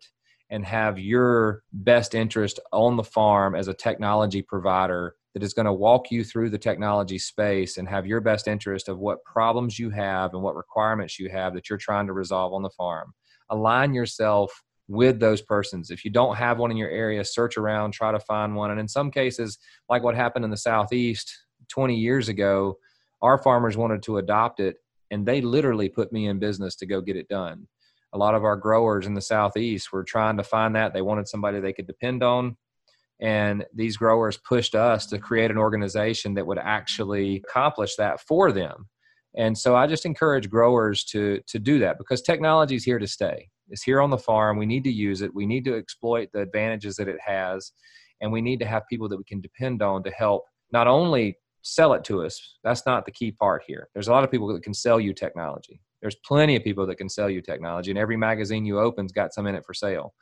and 0.50 0.66
have 0.66 0.98
your 0.98 1.64
best 1.72 2.16
interest 2.16 2.60
on 2.74 2.98
the 2.98 3.04
farm 3.04 3.56
as 3.56 3.68
a 3.68 3.74
technology 3.74 4.42
provider 4.42 5.16
that 5.34 5.44
is 5.44 5.54
going 5.54 5.66
to 5.66 5.74
walk 5.74 6.12
you 6.12 6.24
through 6.24 6.50
the 6.50 6.58
technology 6.58 7.20
space 7.20 7.78
and 7.78 7.88
have 7.88 8.08
your 8.08 8.20
best 8.20 8.48
interest 8.48 8.90
of 8.90 8.98
what 8.98 9.24
problems 9.24 9.78
you 9.78 9.90
have 9.92 10.34
and 10.34 10.42
what 10.42 10.56
requirements 10.56 11.20
you 11.20 11.30
have 11.30 11.54
that 11.54 11.70
you're 11.70 11.78
trying 11.78 12.08
to 12.08 12.14
resolve 12.14 12.54
on 12.54 12.64
the 12.64 12.70
farm. 12.72 13.14
Align 13.50 13.94
yourself 13.94 14.52
with 14.88 15.20
those 15.20 15.42
persons. 15.42 15.92
If 15.92 16.04
you 16.04 16.10
don't 16.10 16.36
have 16.36 16.58
one 16.58 16.72
in 16.72 16.78
your 16.78 16.90
area, 16.90 17.24
search 17.24 17.58
around, 17.58 17.92
try 17.92 18.12
to 18.12 18.20
find 18.20 18.56
one. 18.56 18.72
And 18.72 18.80
in 18.80 18.88
some 18.88 19.12
cases, 19.12 19.60
like 19.88 20.02
what 20.02 20.16
happened 20.16 20.46
in 20.46 20.52
the 20.52 20.58
Southeast 20.58 21.32
20 21.68 21.96
years 21.96 22.28
ago, 22.28 22.78
our 23.22 23.38
farmers 23.38 23.78
wanted 23.78 24.02
to 24.04 24.18
adopt 24.18 24.60
it 24.60 24.78
and 25.12 25.26
they 25.26 25.42
literally 25.42 25.90
put 25.90 26.12
me 26.12 26.28
in 26.28 26.40
business 26.40 26.76
to 26.78 26.86
go 26.86 27.02
get 27.02 27.16
it 27.16 27.28
done 27.28 27.68
a 28.14 28.18
lot 28.18 28.36
of 28.36 28.44
our 28.44 28.56
growers 28.56 29.06
in 29.06 29.14
the 29.14 29.22
southeast 29.22 29.92
were 29.92 30.04
trying 30.04 30.38
to 30.38 30.44
find 30.44 30.76
that. 30.76 30.94
They 30.94 31.02
wanted 31.02 31.28
somebody 31.28 31.60
they 31.60 31.74
could 31.74 31.88
depend 31.88 32.24
on. 32.24 32.58
And 33.22 33.66
these 33.74 33.98
growers 33.98 34.38
pushed 34.38 34.76
us 34.76 35.06
to 35.08 35.20
create 35.20 35.52
an 35.52 35.58
organization 35.58 36.34
that 36.36 36.48
would 36.48 36.58
actually 36.58 37.44
accomplish 37.48 37.96
that 37.96 38.22
for 38.22 38.52
them. 38.52 38.88
And 39.38 39.56
so 39.56 39.76
i 39.76 39.86
just 39.86 40.08
encourage 40.08 40.50
growers 40.50 41.04
to 41.06 41.40
to 41.48 41.60
do 41.60 41.78
that 41.80 42.00
because 42.00 42.22
technology 42.22 42.76
is 42.76 42.84
here 42.84 42.98
to 42.98 43.08
stay. 43.08 43.50
It's 43.70 43.84
here 43.84 44.02
on 44.02 44.10
the 44.10 44.18
farm. 44.18 44.58
We 44.58 44.66
need 44.66 44.84
to 44.86 44.92
use 44.92 45.22
it. 45.22 45.36
We 45.36 45.46
need 45.46 45.66
to 45.66 45.76
exploit 45.76 46.30
the 46.34 46.42
advantages 46.42 46.96
that 46.96 47.08
it 47.08 47.20
has. 47.24 47.72
And 48.22 48.32
we 48.32 48.42
need 48.42 48.60
to 48.62 48.66
have 48.66 48.88
people 48.90 49.08
that 49.10 49.18
we 49.18 49.24
can 49.26 49.40
depend 49.40 49.84
on 49.84 50.02
to 50.04 50.12
help 50.12 50.46
not 50.72 50.88
only 50.88 51.38
sell 51.62 51.94
it 51.94 52.04
to 52.06 52.24
us 52.24 52.58
that's 52.64 52.86
not 52.86 53.06
the 53.06 53.12
key 53.12 53.32
part 53.32 53.64
here. 53.68 53.90
There's 53.94 54.08
a 54.08 54.12
lot 54.12 54.24
of 54.24 54.32
people 54.32 54.48
that 54.54 54.64
can 54.64 54.74
sell 54.74 55.00
you 55.00 55.14
technology 55.14 55.82
there's 56.02 56.16
plenty 56.26 56.56
of 56.56 56.64
people 56.64 56.86
that 56.88 56.98
can 56.98 57.10
sell 57.10 57.30
you 57.30 57.42
technology, 57.42 57.92
and 57.92 57.98
every 57.98 58.18
magazine 58.18 58.66
you 58.66 58.80
open's 58.80 59.12
got 59.12 59.34
some 59.34 59.48
in 59.48 59.56
it 59.56 59.66
for 59.66 59.74
sale. 59.74 60.14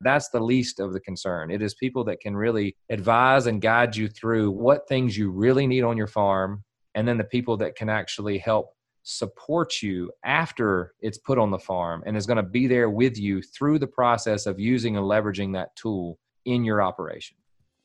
That's 0.00 0.28
the 0.30 0.40
least 0.40 0.80
of 0.80 0.92
the 0.92 1.00
concern. 1.00 1.50
It 1.50 1.62
is 1.62 1.74
people 1.74 2.04
that 2.04 2.20
can 2.20 2.36
really 2.36 2.76
advise 2.90 3.46
and 3.46 3.62
guide 3.62 3.94
you 3.94 4.08
through 4.08 4.50
what 4.50 4.88
things 4.88 5.16
you 5.16 5.30
really 5.30 5.66
need 5.66 5.84
on 5.84 5.96
your 5.96 6.08
farm, 6.08 6.64
and 6.94 7.06
then 7.06 7.18
the 7.18 7.24
people 7.24 7.56
that 7.58 7.76
can 7.76 7.88
actually 7.88 8.38
help 8.38 8.70
support 9.04 9.82
you 9.82 10.10
after 10.24 10.94
it's 11.00 11.18
put 11.18 11.38
on 11.38 11.50
the 11.50 11.58
farm 11.58 12.02
and 12.06 12.16
is 12.16 12.26
going 12.26 12.36
to 12.36 12.42
be 12.42 12.66
there 12.66 12.88
with 12.88 13.18
you 13.18 13.42
through 13.42 13.78
the 13.78 13.86
process 13.86 14.46
of 14.46 14.60
using 14.60 14.96
and 14.96 15.04
leveraging 15.04 15.52
that 15.52 15.74
tool 15.74 16.18
in 16.44 16.64
your 16.64 16.80
operation. 16.80 17.36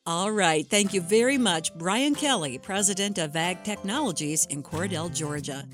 All 0.07 0.31
right. 0.31 0.65
Thank 0.65 0.93
you 0.93 1.01
very 1.01 1.37
much, 1.37 1.75
Brian 1.75 2.15
Kelly, 2.15 2.57
President 2.57 3.17
of 3.17 3.35
Ag 3.35 3.65
Technologies 3.65 4.45
in 4.45 4.63
Cordele, 4.63 5.13
Georgia. 5.13 5.65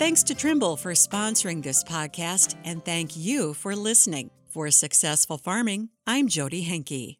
Thanks 0.00 0.24
to 0.24 0.34
Trimble 0.34 0.76
for 0.76 0.90
sponsoring 0.90 1.62
this 1.62 1.84
podcast, 1.84 2.56
and 2.64 2.84
thank 2.84 3.16
you 3.16 3.54
for 3.54 3.76
listening. 3.76 4.30
For 4.48 4.70
Successful 4.70 5.36
Farming, 5.36 5.90
I'm 6.06 6.28
Jody 6.28 6.62
Henke. 6.62 7.18